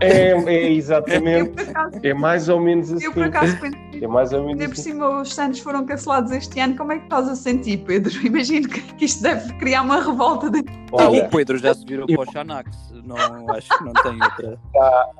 É, 0.00 0.30
é 0.30 0.72
exatamente. 0.72 1.60
Acaso, 1.60 2.00
é 2.02 2.14
mais 2.14 2.48
ou 2.48 2.60
menos 2.60 2.92
assim. 2.92 3.04
Eu 3.04 3.12
por 3.12 3.24
acaso 3.24 3.56
pensei, 3.60 4.02
é 4.02 4.06
mais 4.06 4.32
ou 4.32 4.44
menos 4.46 4.62
assim. 4.62 4.70
por 4.70 4.76
cima 4.76 5.20
os 5.20 5.34
Santos 5.34 5.60
foram 5.60 5.84
cancelados 5.84 6.32
este 6.32 6.58
ano. 6.60 6.76
Como 6.76 6.92
é 6.92 6.98
que 6.98 7.04
estás 7.04 7.28
a 7.28 7.34
sentir, 7.34 7.78
Pedro? 7.78 8.10
Imagino 8.24 8.68
que, 8.68 8.80
que 8.80 9.04
isto 9.04 9.22
deve 9.22 9.52
criar 9.54 9.82
uma 9.82 10.00
revolta. 10.02 10.50
De... 10.50 10.64
Olha, 10.92 11.26
o 11.26 11.28
Pedro 11.28 11.58
já 11.58 11.74
se 11.74 11.84
virou 11.84 12.06
eu... 12.08 12.16
para 12.16 12.28
o 12.28 12.32
Xanax. 12.32 12.92
Não, 13.04 13.50
acho 13.50 13.68
que 13.78 13.84
não 13.84 13.92
tem 13.92 14.22
outra. 14.22 14.58
Já, 14.74 15.10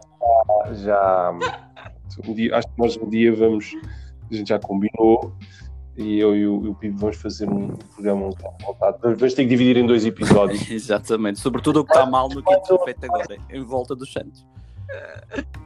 já 0.72 1.38
um 2.26 2.34
dia, 2.34 2.56
acho 2.56 2.68
que 2.68 2.78
nós 2.78 2.96
um 2.96 3.08
dia 3.08 3.34
vamos. 3.34 3.72
A 4.30 4.34
gente 4.34 4.48
já 4.48 4.58
combinou 4.58 5.34
e 6.00 6.18
eu 6.18 6.34
e 6.34 6.46
o, 6.46 6.70
o 6.70 6.74
Pipo 6.74 6.98
vamos 6.98 7.16
fazer 7.16 7.48
um 7.48 7.68
programa 7.94 8.30
voltado. 8.62 8.98
Vamos 9.02 9.34
ter 9.34 9.42
que 9.42 9.48
dividir 9.48 9.76
em 9.76 9.86
dois 9.86 10.04
episódios. 10.04 10.68
Exatamente, 10.70 11.40
sobretudo 11.40 11.80
o 11.80 11.84
que 11.84 11.92
está 11.92 12.06
mal 12.06 12.28
no 12.28 12.42
que 12.42 12.52
é 12.52 12.60
feito 12.84 13.04
agora, 13.04 13.36
em 13.50 13.62
volta 13.62 13.94
dos 13.94 14.12
Santos. 14.12 14.46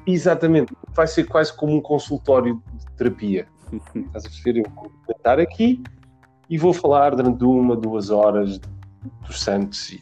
Exatamente, 0.06 0.74
vai 0.94 1.06
ser 1.06 1.24
quase 1.24 1.52
como 1.56 1.74
um 1.74 1.80
consultório 1.80 2.62
de 2.74 2.86
terapia. 2.96 3.46
Estás 3.94 4.26
a 4.26 4.28
perceber? 4.28 4.60
Eu 4.60 4.70
vou 4.74 4.90
estar 5.16 5.40
aqui 5.40 5.82
e 6.48 6.58
vou 6.58 6.72
falar 6.72 7.14
durante 7.14 7.42
uma, 7.44 7.74
duas 7.76 8.10
horas 8.10 8.60
dos 9.26 9.40
Santos 9.40 9.92
e 9.92 10.00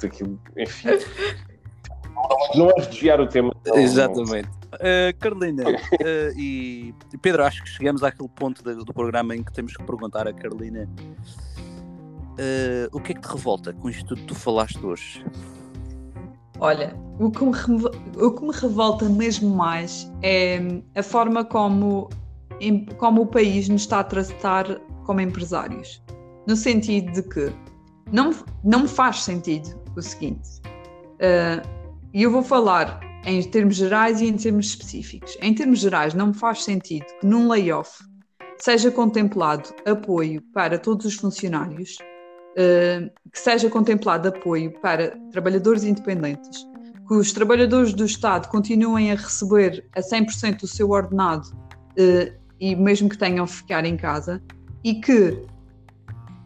daquilo, 0.00 0.38
enfim. 0.56 0.88
Não 2.54 2.70
é 2.70 2.74
desviar 2.74 3.20
o 3.20 3.26
tema. 3.26 3.54
Não, 3.66 3.76
Exatamente. 3.76 4.57
Uh, 4.78 5.16
Carolina 5.18 5.64
uh, 5.64 6.38
e 6.38 6.94
Pedro, 7.20 7.44
acho 7.44 7.64
que 7.64 7.68
chegamos 7.68 8.04
àquele 8.04 8.28
ponto 8.28 8.62
do, 8.62 8.84
do 8.84 8.94
programa 8.94 9.34
em 9.34 9.42
que 9.42 9.52
temos 9.52 9.76
que 9.76 9.82
perguntar 9.82 10.28
a 10.28 10.32
Carolina 10.32 10.88
uh, 12.38 12.96
o 12.96 13.00
que 13.00 13.10
é 13.10 13.14
que 13.16 13.20
te 13.20 13.28
revolta 13.28 13.72
com 13.72 13.90
isto 13.90 14.06
tudo 14.06 14.20
que 14.20 14.26
tu 14.28 14.34
falaste 14.36 14.78
hoje? 14.84 15.24
Olha, 16.60 16.94
o 17.18 17.28
que, 17.28 17.44
me, 17.44 17.84
o 18.16 18.30
que 18.30 18.44
me 18.44 18.52
revolta 18.52 19.08
mesmo 19.08 19.50
mais 19.54 20.08
é 20.22 20.60
a 20.94 21.02
forma 21.02 21.44
como, 21.44 22.08
como 22.98 23.22
o 23.22 23.26
país 23.26 23.68
nos 23.68 23.82
está 23.82 24.00
a 24.00 24.04
tratar 24.04 24.80
como 25.04 25.20
empresários. 25.20 26.00
No 26.46 26.54
sentido 26.54 27.12
de 27.12 27.22
que 27.22 27.52
não, 28.12 28.30
não 28.62 28.80
me 28.80 28.88
faz 28.88 29.22
sentido 29.22 29.76
o 29.96 30.02
seguinte, 30.02 30.60
e 32.12 32.22
eu 32.22 32.30
vou 32.30 32.42
falar 32.42 33.07
em 33.28 33.42
termos 33.42 33.76
gerais 33.76 34.22
e 34.22 34.26
em 34.26 34.36
termos 34.36 34.66
específicos. 34.66 35.36
Em 35.42 35.54
termos 35.54 35.80
gerais, 35.80 36.14
não 36.14 36.28
me 36.28 36.34
faz 36.34 36.64
sentido 36.64 37.04
que 37.20 37.26
num 37.26 37.46
layoff 37.46 38.02
seja 38.58 38.90
contemplado 38.90 39.68
apoio 39.84 40.42
para 40.54 40.78
todos 40.78 41.04
os 41.04 41.14
funcionários, 41.14 41.98
uh, 42.52 43.10
que 43.30 43.38
seja 43.38 43.68
contemplado 43.68 44.28
apoio 44.28 44.72
para 44.80 45.14
trabalhadores 45.30 45.84
independentes, 45.84 46.66
que 47.06 47.14
os 47.14 47.30
trabalhadores 47.30 47.92
do 47.92 48.06
Estado 48.06 48.48
continuem 48.48 49.12
a 49.12 49.14
receber 49.14 49.86
a 49.94 50.00
100% 50.00 50.62
o 50.62 50.66
seu 50.66 50.90
ordenado 50.90 51.48
uh, 51.50 52.34
e 52.58 52.74
mesmo 52.74 53.10
que 53.10 53.18
tenham 53.18 53.44
que 53.44 53.52
ficar 53.52 53.84
em 53.84 53.96
casa, 53.96 54.42
e 54.82 54.94
que 54.94 55.44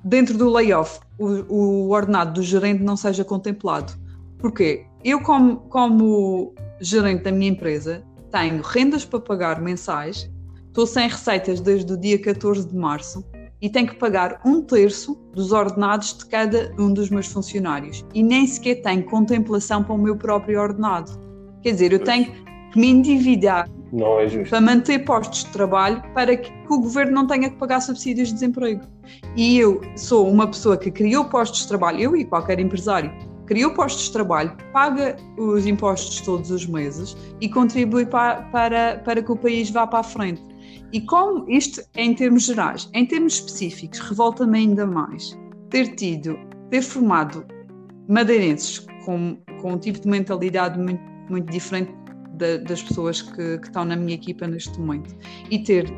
dentro 0.05 0.37
do 0.37 0.51
layoff 0.51 0.99
o, 1.17 1.27
o 1.49 1.91
ordenado 1.91 2.33
do 2.35 2.43
gerente 2.43 2.83
não 2.83 2.97
seja 2.97 3.25
contemplado. 3.25 3.93
Porquê? 4.39 4.85
Eu, 5.05 5.21
como, 5.21 5.59
como 5.69 6.55
gerente 6.83 7.23
da 7.23 7.33
minha 7.33 7.51
empresa, 7.51 8.03
tenho 8.31 8.61
rendas 8.63 9.05
para 9.05 9.21
pagar 9.21 9.61
mensais, 9.61 10.31
estou 10.67 10.87
sem 10.87 11.09
receitas 11.09 11.61
desde 11.61 11.93
o 11.93 11.97
dia 11.97 12.21
14 12.21 12.67
de 12.67 12.75
março 12.75 13.25
e 13.61 13.71
tenho 13.71 13.87
que 13.87 13.95
pagar 13.95 14.41
um 14.45 14.61
terço 14.61 15.15
dos 15.33 15.53
ordenados 15.53 16.19
de 16.19 16.27
cada 16.27 16.75
um 16.79 16.93
dos 16.93 17.09
meus 17.09 17.27
funcionários 17.27 18.05
e 18.13 18.23
nem 18.23 18.47
sequer 18.47 18.83
tenho 18.83 19.05
contemplação 19.05 19.85
para 19.85 19.95
o 19.95 19.99
meu 19.99 20.17
próprio 20.17 20.61
ordenado. 20.61 21.13
Quer 21.63 21.73
dizer, 21.73 21.93
eu 21.93 22.01
tenho 22.01 22.33
que 22.73 22.81
me 22.81 22.89
endividar 22.89 23.69
é 23.95 24.45
para 24.45 24.61
manter 24.61 25.05
postos 25.05 25.45
de 25.45 25.51
trabalho 25.53 26.03
para 26.15 26.35
que, 26.35 26.51
que, 26.51 26.73
o 26.73 26.81
governo 26.81 27.13
não 27.13 27.27
tenha 27.27 27.51
que 27.51 27.57
pagar 27.57 27.81
subsídios 27.81 28.29
de 28.29 28.35
desemprego. 28.35 28.83
E 29.37 29.59
eu 29.59 29.83
sou 29.97 30.29
uma 30.31 30.47
pessoa 30.47 30.79
que 30.79 30.91
criou 30.91 31.27
postos 31.27 31.61
de 31.61 31.69
trabalho, 31.69 32.01
eu 32.01 32.17
e 32.17 32.25
qualquer 32.25 32.59
empresário, 32.59 33.13
criou 33.53 33.75
postos 33.75 34.05
de 34.05 34.13
trabalho, 34.13 34.57
paga 34.73 35.15
os 35.37 35.67
impostos 35.67 36.23
todos 36.23 36.51
os 36.51 36.65
meses 36.65 37.15
e 37.39 37.51
contribui 37.51 38.07
para, 38.07 38.45
para, 38.45 38.97
para 39.05 39.23
que 39.23 39.31
o 39.31 39.37
país 39.37 39.69
vá 39.69 39.87
para 39.87 39.99
a 39.99 40.03
frente. 40.03 40.41
E 40.91 41.03
como 41.03 41.45
isto 41.51 41.83
em 41.95 42.15
termos 42.15 42.45
gerais, 42.45 42.89
em 42.95 43.05
termos 43.05 43.35
específicos, 43.35 43.99
revolta-me 43.99 44.57
ainda 44.57 44.87
mais 44.87 45.39
ter 45.69 45.95
tido, 45.97 46.39
ter 46.71 46.81
formado 46.81 47.45
madeirenses 48.09 48.87
com, 49.05 49.37
com 49.61 49.75
um 49.75 49.79
tipo 49.79 50.01
de 50.01 50.09
mentalidade 50.09 50.79
muito, 50.79 51.03
muito 51.29 51.53
diferente 51.53 51.93
da, 52.39 52.57
das 52.57 52.83
pessoas 52.83 53.21
que, 53.21 53.59
que 53.59 53.67
estão 53.67 53.85
na 53.85 53.97
minha 53.97 54.15
equipa 54.15 54.47
neste 54.47 54.81
momento 54.81 55.15
e 55.51 55.59
ter 55.59 55.93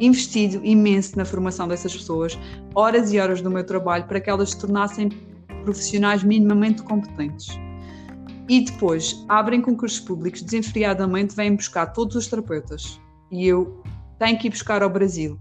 investido 0.00 0.60
imenso 0.66 1.16
na 1.16 1.24
formação 1.24 1.68
dessas 1.68 1.94
pessoas, 1.94 2.36
horas 2.74 3.12
e 3.12 3.20
horas 3.20 3.40
do 3.40 3.48
meu 3.48 3.64
trabalho 3.64 4.04
para 4.08 4.20
que 4.20 4.28
elas 4.28 4.50
se 4.50 4.58
tornassem 4.58 5.10
profissionais 5.62 6.22
minimamente 6.22 6.82
competentes. 6.82 7.48
E 8.48 8.64
depois 8.64 9.24
abrem 9.28 9.62
concursos 9.62 10.00
públicos, 10.00 10.42
desenfreadamente 10.42 11.34
vêm 11.34 11.54
buscar 11.54 11.86
todos 11.86 12.16
os 12.16 12.26
terapeutas. 12.26 13.00
E 13.30 13.46
eu 13.46 13.82
têm 14.18 14.36
que 14.36 14.48
ir 14.48 14.50
buscar 14.50 14.82
ao 14.82 14.90
Brasil. 14.90 15.38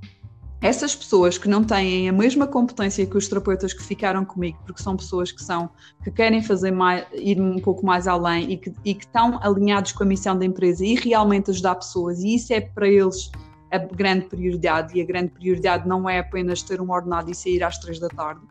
Essas 0.61 0.95
pessoas 0.95 1.39
que 1.39 1.49
não 1.49 1.63
têm 1.63 2.07
a 2.07 2.13
mesma 2.13 2.45
competência 2.45 3.03
que 3.05 3.17
os 3.17 3.27
terapeutas 3.27 3.73
que 3.73 3.81
ficaram 3.81 4.23
comigo, 4.23 4.59
porque 4.63 4.81
são 4.81 4.95
pessoas 4.95 5.31
que 5.31 5.43
são 5.43 5.71
que 6.03 6.11
querem 6.11 6.41
fazer 6.43 6.69
mais, 6.69 7.03
ir 7.13 7.41
um 7.41 7.57
pouco 7.57 7.83
mais 7.83 8.07
além 8.07 8.51
e 8.51 8.57
que, 8.57 8.71
e 8.85 8.93
que 8.93 9.03
estão 9.03 9.39
alinhados 9.41 9.91
com 9.91 10.03
a 10.03 10.05
missão 10.05 10.37
da 10.37 10.45
empresa 10.45 10.85
e 10.85 10.93
realmente 10.93 11.49
ajudar 11.49 11.75
pessoas, 11.75 12.19
e 12.19 12.35
isso 12.35 12.53
é 12.53 12.61
para 12.61 12.87
eles 12.87 13.31
a 13.71 13.79
grande 13.79 14.25
prioridade, 14.27 14.95
e 14.95 15.01
a 15.01 15.05
grande 15.05 15.29
prioridade 15.29 15.87
não 15.87 16.07
é 16.07 16.19
apenas 16.19 16.61
ter 16.61 16.79
um 16.79 16.91
ordenado 16.91 17.31
e 17.31 17.33
sair 17.33 17.63
às 17.63 17.79
três 17.79 17.99
da 17.99 18.09
tarde. 18.09 18.41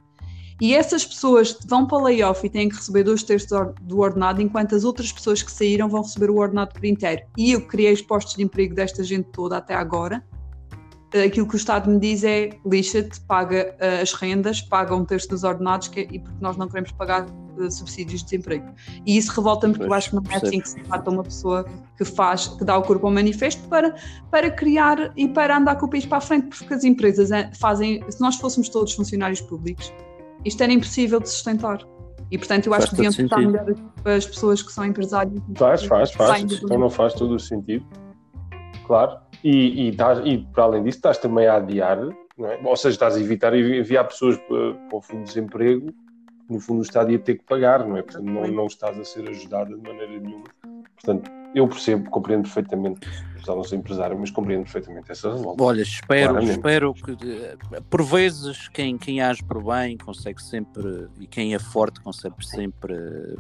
E 0.61 0.75
essas 0.75 1.07
pessoas 1.07 1.57
vão 1.67 1.87
para 1.87 2.03
layoff 2.03 2.47
e 2.47 2.51
têm 2.51 2.69
que 2.69 2.77
receber 2.77 3.03
dois 3.03 3.23
terços 3.23 3.49
do 3.81 4.01
ordenado, 4.01 4.43
enquanto 4.43 4.75
as 4.75 4.85
outras 4.85 5.11
pessoas 5.11 5.43
que 5.43 5.51
saíram 5.51 5.89
vão 5.89 6.03
receber 6.03 6.31
o 6.31 6.37
ordenado 6.37 6.75
por 6.75 6.85
inteiro. 6.85 7.23
E 7.37 7.53
eu 7.53 7.67
criei 7.67 7.93
os 7.93 8.03
postos 8.03 8.35
de 8.35 8.43
emprego 8.43 8.75
desta 8.75 9.03
gente 9.03 9.29
toda 9.33 9.57
até 9.57 9.75
agora. 9.75 10.23
Aquilo 11.13 11.49
que 11.49 11.55
o 11.55 11.57
Estado 11.57 11.91
me 11.91 11.99
diz 11.99 12.23
é 12.23 12.51
lixa-te, 12.65 13.21
paga 13.23 13.75
uh, 13.81 14.03
as 14.03 14.13
rendas, 14.13 14.61
paga 14.61 14.95
um 14.95 15.05
terço 15.05 15.29
dos 15.29 15.43
ordenados 15.43 15.89
que, 15.89 16.03
e 16.03 16.21
porque 16.21 16.37
nós 16.41 16.57
não 16.57 16.69
queremos 16.69 16.93
pagar 16.93 17.27
uh, 17.27 17.71
subsídios 17.71 18.21
de 18.21 18.27
desemprego. 18.27 18.67
E 19.05 19.17
isso 19.17 19.33
revolta-me 19.33 19.75
porque 19.75 19.89
eu 19.89 19.95
acho 19.95 20.11
que 20.11 20.17
não 20.17 20.23
é 20.31 20.37
assim 20.37 20.61
que 20.61 20.69
se 20.69 20.81
trata 20.83 21.11
uma 21.11 21.25
pessoa 21.25 21.67
que 21.97 22.05
faz, 22.05 22.47
que 22.47 22.65
dá 22.65 22.79
o 22.79 22.83
corpo 22.83 23.09
ao 23.09 23.13
manifesto 23.13 23.67
para, 23.67 23.97
para 24.31 24.53
criar 24.53 25.13
e 25.17 25.27
para 25.27 25.57
andar 25.57 25.77
com 25.77 25.87
o 25.87 25.91
país 25.91 26.07
para 26.07 26.19
a 26.19 26.21
frente, 26.21 26.47
porque 26.47 26.75
as 26.75 26.85
empresas 26.85 27.33
eh, 27.33 27.51
fazem, 27.59 28.05
se 28.09 28.21
nós 28.21 28.37
fôssemos 28.37 28.69
todos 28.69 28.93
funcionários 28.93 29.41
públicos, 29.41 29.93
isto 30.45 30.63
era 30.63 30.73
impossível 30.73 31.21
de 31.21 31.29
sustentar. 31.29 31.79
E 32.31 32.39
portanto 32.39 32.67
eu 32.67 32.75
acho 32.75 32.91
que 32.91 32.97
deviam 32.97 33.13
tratar 33.13 33.39
melhor 33.39 33.75
as 34.05 34.27
pessoas 34.27 34.63
que 34.63 34.73
são 34.73 34.85
empresários. 34.85 35.43
Faz, 35.57 35.83
faz, 35.85 36.13
faz. 36.13 36.43
Então 36.43 36.79
não 36.79 36.91
faz 36.91 37.15
todo 37.15 37.35
o 37.35 37.41
sentido. 37.41 37.85
Claro. 38.87 39.19
E, 39.43 39.89
e, 39.89 39.97
e 40.25 40.39
para 40.53 40.65
além 40.65 40.85
disso 40.85 40.99
estás 40.99 41.19
também 41.19 41.47
a 41.47 41.57
adiar, 41.57 41.99
é? 41.99 42.61
ou 42.63 42.77
seja, 42.77 42.95
estás 42.95 43.17
a 43.17 43.21
evitar 43.21 43.55
enviar 43.57 44.07
pessoas 44.07 44.37
para, 44.37 44.75
para 44.75 44.99
o 44.99 45.01
fundo 45.01 45.21
de 45.21 45.29
desemprego, 45.29 45.93
no 46.49 46.61
fundo 46.61 46.81
o 46.81 46.83
Estado 46.83 47.11
ia 47.11 47.19
ter 47.19 47.37
que 47.37 47.45
pagar, 47.45 47.87
não 47.87 47.97
é? 47.97 48.03
Portanto, 48.03 48.25
não, 48.25 48.47
não 48.49 48.67
estás 48.67 48.99
a 48.99 49.05
ser 49.05 49.29
ajudada 49.29 49.75
de 49.75 49.83
maneira 49.83 50.19
nenhuma. 50.19 50.45
Portanto, 50.95 51.31
eu 51.55 51.67
percebo, 51.67 52.11
compreendo 52.11 52.43
perfeitamente 52.43 53.01
do 53.45 53.57
nosso 53.57 53.75
empresário, 53.75 54.19
mas 54.19 54.31
compreendo 54.31 54.65
perfeitamente 54.65 55.11
essa 55.11 55.33
revolta. 55.33 55.63
Olha, 55.63 55.83
espero, 55.83 56.31
claramente. 56.31 56.51
espero 56.51 56.95
que, 56.95 57.17
por 57.89 58.03
vezes, 58.03 58.69
quem, 58.69 58.99
quem 58.99 59.21
age 59.21 59.43
por 59.45 59.63
bem 59.63 59.97
consegue 59.97 60.43
sempre, 60.43 61.09
e 61.21 61.27
quem 61.27 61.55
é 61.55 61.59
forte 61.59 62.01
consegue 62.01 62.45
sempre 62.45 62.95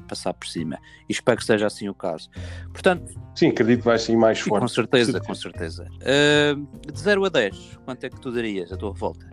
passar 0.08 0.34
por 0.34 0.46
cima. 0.46 0.78
E 1.08 1.12
espero 1.12 1.38
que 1.38 1.44
seja 1.44 1.66
assim 1.66 1.88
o 1.88 1.94
caso. 1.94 2.28
Portanto, 2.72 3.12
Sim, 3.34 3.48
acredito 3.48 3.80
que 3.80 3.86
vai 3.86 3.98
ser 3.98 4.16
mais 4.16 4.40
forte. 4.40 4.60
Com 4.60 4.68
certeza, 4.68 5.20
com 5.20 5.34
certeza. 5.34 5.86
Uh, 6.00 6.92
de 6.92 7.00
0 7.00 7.24
a 7.24 7.28
10, 7.28 7.78
quanto 7.84 8.04
é 8.04 8.10
que 8.10 8.20
tu 8.20 8.30
darias 8.30 8.72
a 8.72 8.76
tua 8.76 8.92
volta? 8.92 9.28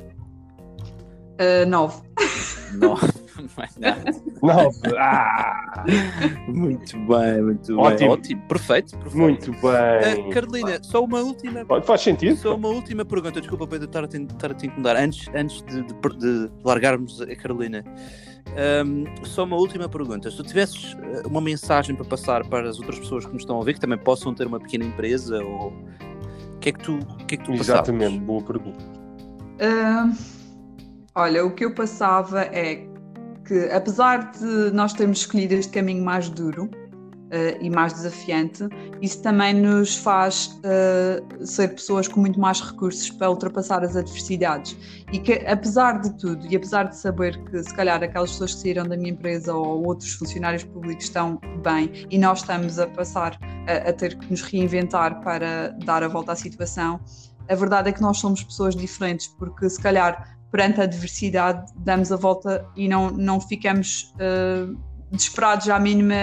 Ah, 1.40 1.64
uh, 1.64 1.70
9. 1.70 2.02
mais 3.58 3.78
nada. 3.78 4.12
Ah. 4.98 5.84
Muito 6.48 6.98
bem, 7.00 7.42
muito 7.42 7.80
Ótimo. 7.80 7.98
bem. 7.98 8.10
Ótimo, 8.10 8.42
perfeito, 8.48 8.98
perfeito. 8.98 9.18
Muito 9.18 9.52
bem. 9.52 10.28
Uh, 10.28 10.30
Carolina, 10.32 10.80
só 10.84 11.04
uma 11.04 11.20
última. 11.20 11.66
Pode, 11.66 11.86
faz 11.86 12.02
sentido? 12.02 12.36
Só 12.38 12.56
uma 12.56 12.70
última 12.70 13.06
pergunta. 13.06 13.40
Desculpa, 13.40 13.68
Pedro, 13.68 13.86
estar 13.86 14.04
a 14.04 14.08
te, 14.08 14.18
estar 14.18 14.52
a 14.52 14.54
te 14.54 14.68
incomodar. 14.68 14.96
Antes, 14.98 15.28
antes 15.34 15.62
de, 15.64 15.82
de, 15.84 15.94
de 15.94 16.52
largarmos 16.64 17.22
a 17.22 17.36
Carolina. 17.36 17.84
Um, 18.86 19.26
só 19.26 19.44
uma 19.44 19.58
última 19.58 19.90
pergunta. 19.90 20.32
Se 20.32 20.38
tu 20.38 20.44
tivesses 20.44 20.96
eh, 21.04 21.24
uma 21.28 21.42
mensagem 21.42 21.96
para 21.96 22.06
passar 22.06 22.48
para 22.48 22.70
as 22.70 22.80
outras 22.80 22.98
pessoas 22.98 23.26
que 23.26 23.34
nos 23.34 23.42
estão 23.42 23.58
a 23.58 23.60
ouvir, 23.60 23.74
que 23.74 23.80
também 23.80 23.98
possam 23.98 24.34
ter 24.34 24.48
uma 24.48 24.60
pequena 24.60 24.86
empresa, 24.86 25.44
ou 25.44 25.70
o 25.70 26.60
que 26.60 26.70
é 26.70 26.72
que 26.72 26.80
tu, 26.80 26.98
que 27.28 27.36
é 27.36 27.38
que 27.38 27.44
tu 27.44 27.54
Exatamente, 27.54 28.06
passavas? 28.06 28.26
boa 28.26 28.42
pergunta. 28.42 28.84
Uh, 29.60 30.16
olha, 31.14 31.46
o 31.46 31.52
que 31.52 31.66
eu 31.66 31.74
passava 31.74 32.44
é 32.44 32.87
que, 33.48 33.70
apesar 33.72 34.32
de 34.32 34.72
nós 34.72 34.94
termos 34.94 35.20
escolhido 35.20 35.54
este 35.54 35.72
caminho 35.72 36.04
mais 36.04 36.30
duro 36.30 36.66
uh, 36.66 37.58
e 37.62 37.70
mais 37.70 37.94
desafiante, 37.94 38.68
isso 39.02 39.22
também 39.22 39.54
nos 39.54 39.96
faz 39.96 40.60
uh, 40.60 41.46
ser 41.46 41.70
pessoas 41.70 42.08
com 42.08 42.20
muito 42.20 42.40
mais 42.40 42.60
recursos 42.60 43.10
para 43.10 43.30
ultrapassar 43.30 43.84
as 43.84 43.96
adversidades. 43.96 44.76
E 45.14 45.20
que, 45.20 45.34
apesar 45.48 46.02
de 46.02 46.18
tudo, 46.18 46.46
e 46.46 46.56
apesar 46.58 46.84
de 46.84 46.98
saber 46.98 47.42
que, 47.46 47.64
se 47.64 47.74
calhar, 47.74 48.04
aquelas 48.04 48.32
pessoas 48.32 48.56
que 48.56 48.62
saíram 48.62 48.86
da 48.86 48.98
minha 48.98 49.12
empresa 49.12 49.54
ou 49.54 49.86
outros 49.88 50.14
funcionários 50.14 50.66
públicos 50.66 51.06
estão 51.06 51.40
bem 51.64 52.06
e 52.12 52.18
nós 52.18 52.40
estamos 52.40 52.78
a 52.78 52.88
passar 52.88 53.40
a, 53.68 53.90
a 53.90 53.94
ter 53.94 54.18
que 54.18 54.30
nos 54.30 54.42
reinventar 54.42 55.22
para 55.22 55.70
dar 55.86 56.04
a 56.04 56.10
volta 56.10 56.34
à 56.34 56.36
situação, 56.36 57.00
a 57.50 57.56
verdade 57.56 57.90
é 57.90 57.92
que 57.94 58.02
nós 58.02 58.18
somos 58.18 58.44
pessoas 58.44 58.76
diferentes, 58.76 59.28
porque 59.28 59.70
se 59.70 59.82
calhar 59.82 60.37
perante 60.52 60.82
a 60.82 60.84
adversidade 60.84 61.72
damos 61.78 62.12
a 62.12 62.16
volta 62.16 62.66
e 62.76 62.88
não, 62.88 63.10
não 63.12 63.40
ficamos 63.40 64.14
uh, 64.16 64.78
desesperados 65.12 65.70
à 65.70 65.80
mínima 65.80 66.16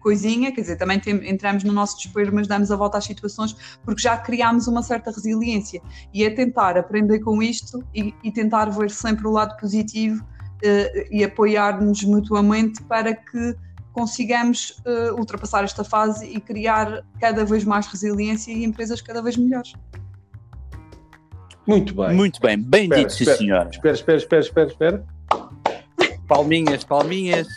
coisinha, 0.00 0.52
quer 0.52 0.62
dizer, 0.62 0.76
também 0.76 0.98
tem, 0.98 1.28
entramos 1.28 1.62
no 1.62 1.72
nosso 1.72 1.96
desespero, 1.96 2.34
mas 2.34 2.46
damos 2.46 2.70
a 2.70 2.76
volta 2.76 2.98
às 2.98 3.04
situações 3.04 3.54
porque 3.84 4.00
já 4.00 4.16
criámos 4.16 4.66
uma 4.66 4.82
certa 4.82 5.10
resiliência 5.10 5.80
e 6.12 6.24
é 6.24 6.30
tentar 6.30 6.76
aprender 6.76 7.20
com 7.20 7.42
isto 7.42 7.84
e, 7.94 8.14
e 8.22 8.32
tentar 8.32 8.66
ver 8.66 8.90
sempre 8.90 9.26
o 9.26 9.30
lado 9.30 9.56
positivo 9.58 10.22
uh, 10.22 11.06
e 11.10 11.22
apoiar-nos 11.24 12.02
mutuamente 12.04 12.82
para 12.84 13.14
que 13.14 13.56
consigamos 13.92 14.80
uh, 14.86 15.14
ultrapassar 15.18 15.64
esta 15.64 15.84
fase 15.84 16.26
e 16.26 16.40
criar 16.40 17.04
cada 17.20 17.44
vez 17.44 17.64
mais 17.64 17.86
resiliência 17.86 18.52
e 18.52 18.64
empresas 18.64 19.00
cada 19.00 19.20
vez 19.20 19.36
melhores. 19.36 19.74
Muito 21.66 21.94
bem. 21.94 22.14
Muito 22.14 22.40
bem, 22.40 22.58
bem 22.58 22.82
espera, 22.84 23.00
dito, 23.00 23.12
sim, 23.12 23.22
espera, 23.24 23.38
senhora. 23.38 23.70
Espera, 23.70 23.94
espera, 23.94 24.18
espera, 24.18 24.42
espera, 24.42 24.68
espera. 24.68 25.04
Palminhas, 26.26 26.84
palminhas. 26.84 27.48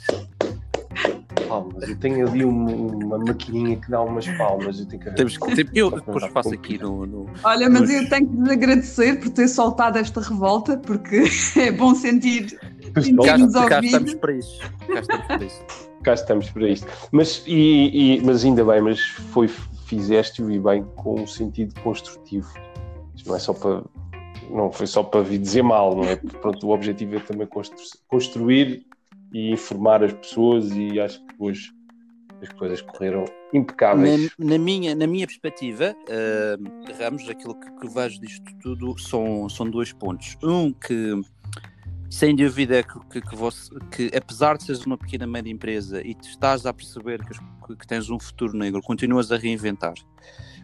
Palmas, 1.48 1.88
eu 1.88 1.96
tenho 1.98 2.28
ali 2.28 2.44
uma, 2.44 2.72
uma 2.72 3.18
maquininha 3.20 3.78
que 3.78 3.90
dá 3.90 4.02
umas 4.02 4.28
palmas. 4.30 4.80
Eu, 4.80 4.88
tenho 4.88 5.04
que... 5.04 5.12
Temos 5.12 5.38
que, 5.38 5.70
eu 5.74 5.92
depois 5.92 6.26
faço 6.32 6.54
aqui 6.54 6.78
no, 6.80 7.06
no, 7.06 7.30
Olha, 7.44 7.70
mas 7.70 7.90
eu 7.90 8.10
tenho 8.10 8.28
que 8.28 8.36
lhes 8.36 8.50
agradecer 8.50 9.20
por 9.20 9.30
ter 9.30 9.48
soltado 9.48 9.98
esta 10.00 10.22
revolta, 10.22 10.78
porque 10.78 11.24
é 11.58 11.72
bom 11.72 11.94
sentir. 11.94 12.60
Cá, 13.24 13.70
cá 13.70 13.80
estamos 13.80 14.14
para 14.16 14.34
isso. 14.34 14.60
Cá 14.88 15.00
estamos 15.00 15.28
para 15.28 15.46
isso. 15.46 15.66
Cá 16.04 16.14
estamos 16.14 16.50
para 16.50 16.70
isto. 16.70 16.88
Mas, 17.12 17.44
e, 17.46 18.18
e, 18.18 18.22
mas 18.26 18.44
ainda 18.44 18.66
bem, 18.66 18.82
mas 18.82 19.00
foi, 19.02 19.48
fizeste-o 19.86 20.52
e 20.52 20.60
bem 20.60 20.84
com 20.96 21.22
um 21.22 21.28
sentido 21.28 21.80
construtivo. 21.82 22.52
Não 23.26 23.36
é 23.36 23.40
só 23.40 23.54
para 23.54 23.84
não 24.50 24.72
foi 24.72 24.86
só 24.86 25.02
para 25.02 25.22
vir 25.22 25.40
dizer 25.40 25.64
mal, 25.64 25.96
não 25.96 26.04
é? 26.04 26.16
Pronto, 26.16 26.68
o 26.68 26.72
objetivo 26.72 27.16
é 27.16 27.20
também 27.20 27.48
construir 28.08 28.86
e 29.34 29.52
informar 29.52 30.04
as 30.04 30.14
pessoas 30.14 30.70
e 30.72 31.00
acho 31.00 31.26
que 31.26 31.36
hoje 31.40 31.72
as 32.42 32.50
coisas 32.54 32.82
correram 32.82 33.26
impecáveis. 33.54 34.30
Na, 34.38 34.52
na 34.52 34.58
minha, 34.58 34.94
na 34.94 35.08
minha 35.08 35.26
perspectiva, 35.26 35.96
uh, 35.96 36.94
Ramos, 37.02 37.28
aquilo 37.30 37.56
que, 37.56 37.72
que 37.72 37.88
vejo 37.88 38.20
disto 38.20 38.46
tudo 38.62 38.98
são, 39.00 39.48
são 39.50 39.70
dois 39.70 39.94
pontos. 39.94 40.38
Um 40.44 40.72
que 40.74 41.22
sem 42.10 42.36
dúvida 42.36 42.84
que, 42.84 43.00
que, 43.10 43.22
que, 43.22 43.36
você, 43.36 43.72
que 43.90 44.12
apesar 44.16 44.58
de 44.58 44.66
seres 44.66 44.86
uma 44.86 44.98
pequena 44.98 45.26
média 45.26 45.50
empresa 45.50 46.00
e 46.06 46.14
te 46.14 46.30
estás 46.30 46.64
a 46.66 46.72
perceber 46.72 47.20
que, 47.26 47.76
que, 47.76 47.88
tens 47.88 48.08
um 48.10 48.20
futuro 48.20 48.56
negro, 48.56 48.84
continuas 48.84 49.32
a 49.32 49.38
reinventar, 49.38 49.96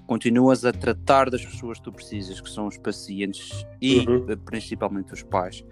continuas 0.10 0.66
a 0.66 0.72
tratar 0.72 1.30
das 1.30 1.46
pessoas 1.46 1.78
que 1.78 1.84
tu 1.84 1.92
precisas, 1.92 2.42
que 2.42 2.50
são 2.50 2.66
os 2.66 2.80
pacientes 2.80 3.64
e 3.80 4.00
uhum. 4.00 4.26
Eh, 4.28 4.36
principalmente 4.44 5.14
os 5.14 5.22
pais, 5.22 5.64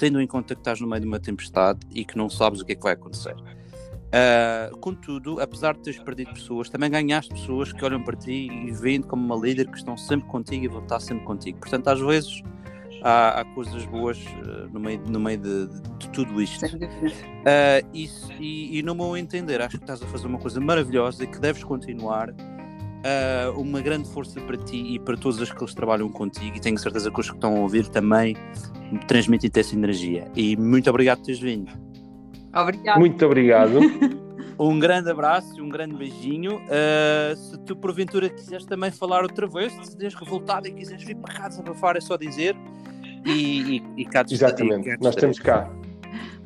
tendo 0.00 0.20
em 0.20 0.26
conta 0.26 0.52
que 0.56 0.60
estás 0.60 0.80
no 0.80 0.88
meio 0.88 1.02
de 1.02 1.06
uma 1.06 1.20
tempestade 1.20 1.78
e 1.92 2.04
que 2.04 2.18
não 2.18 2.28
sabes 2.28 2.60
o 2.60 2.64
que 2.64 2.72
é 2.72 2.74
que 2.74 2.82
vai 2.82 2.94
acontecer. 2.94 3.36
Uh, 3.36 4.76
contudo, 4.78 5.40
apesar 5.40 5.74
de 5.74 5.80
teres 5.80 6.00
perdido 6.00 6.32
pessoas, 6.32 6.68
também 6.68 6.90
ganhaste 6.90 7.32
pessoas 7.32 7.72
que 7.72 7.84
olham 7.84 8.02
para 8.02 8.16
ti 8.16 8.48
e 8.48 8.72
veem 8.72 9.00
como 9.00 9.24
uma 9.24 9.36
líder 9.36 9.68
que 9.68 9.76
estão 9.76 9.96
sempre 9.96 10.26
contigo 10.26 10.64
e 10.64 10.68
vão 10.68 10.82
estar 10.82 10.98
sempre 10.98 11.24
contigo. 11.24 11.60
Portanto, 11.60 11.86
às 11.86 12.00
vezes 12.00 12.42
há, 13.00 13.40
há 13.40 13.44
coisas 13.44 13.84
boas 13.86 14.18
uh, 14.18 14.68
no 14.72 14.80
meio, 14.80 15.00
no 15.08 15.20
meio 15.20 15.38
de, 15.38 15.66
de, 15.68 15.80
de 15.98 16.08
tudo 16.10 16.42
isto. 16.42 16.66
Uh, 16.66 17.86
isso, 17.92 18.32
e, 18.40 18.76
e, 18.76 18.82
no 18.82 18.92
meu 18.92 19.16
entender, 19.16 19.60
acho 19.62 19.78
que 19.78 19.84
estás 19.84 20.02
a 20.02 20.06
fazer 20.06 20.26
uma 20.26 20.38
coisa 20.38 20.60
maravilhosa 20.60 21.22
e 21.22 21.28
que 21.28 21.38
deves 21.38 21.62
continuar. 21.62 22.34
Uh, 23.04 23.60
uma 23.60 23.82
grande 23.82 24.08
força 24.08 24.40
para 24.40 24.56
ti 24.56 24.94
e 24.94 24.98
para 24.98 25.14
todos 25.14 25.38
os 25.38 25.52
que 25.52 25.62
eles 25.62 25.74
trabalham 25.74 26.08
contigo, 26.08 26.56
e 26.56 26.60
tenho 26.60 26.78
certeza 26.78 27.10
que 27.10 27.20
os 27.20 27.28
que 27.28 27.36
estão 27.36 27.56
a 27.56 27.60
ouvir 27.60 27.86
também 27.88 28.34
transmitem-te 29.06 29.60
essa 29.60 29.74
energia. 29.74 30.26
E 30.34 30.56
muito 30.56 30.88
obrigado 30.88 31.18
por 31.18 31.26
teres 31.26 31.40
vindo. 31.40 31.70
Obrigado. 32.54 32.98
Muito 32.98 33.26
obrigado. 33.26 33.80
Um 34.58 34.78
grande 34.78 35.10
abraço 35.10 35.58
e 35.58 35.60
um 35.60 35.68
grande 35.68 35.96
beijinho. 35.96 36.58
Uh, 36.58 37.36
se 37.36 37.58
tu 37.64 37.74
porventura 37.74 38.28
quiseres 38.28 38.64
também 38.64 38.90
falar 38.90 39.22
outra 39.22 39.46
vez, 39.46 39.72
se 39.72 39.80
estiveres 39.80 40.14
revoltado 40.14 40.68
e 40.68 40.72
quiseres 40.72 41.02
vir 41.02 41.16
para 41.16 41.34
cá 41.34 41.48
desabafar, 41.48 41.96
é 41.96 42.00
só 42.00 42.16
dizer. 42.16 42.54
E, 43.24 43.78
e, 43.78 43.82
e 43.96 44.04
cá 44.04 44.24
Exatamente, 44.28 44.88
e 44.88 44.92
cá 44.92 44.98
nós 45.00 45.14
estamos 45.14 45.38
cá. 45.38 45.68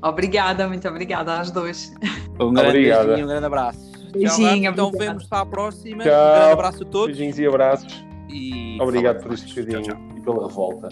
Obrigada, 0.00 0.68
muito 0.68 0.88
obrigada 0.88 1.38
às 1.38 1.50
duas. 1.50 1.92
Um 2.40 2.52
grande 2.52 2.68
Obrigada. 2.68 3.04
beijinho, 3.04 3.26
um 3.26 3.28
grande 3.28 3.46
abraço. 3.46 3.97
Beijinho, 4.12 4.70
então 4.70 4.90
vemos 4.90 5.24
para 5.24 5.40
a 5.42 5.46
próxima. 5.46 6.02
Tchau. 6.02 6.12
Um 6.12 6.34
grande 6.34 6.52
abraço 6.52 6.82
a 6.82 6.86
todos. 6.86 7.06
Beijinhos 7.06 7.38
e 7.38 7.46
abraços. 7.46 8.04
E 8.28 8.78
obrigado 8.80 9.22
por 9.22 9.32
este 9.32 9.48
bocadinho 9.48 9.98
e 10.16 10.20
pela 10.20 10.46
revolta. 10.46 10.88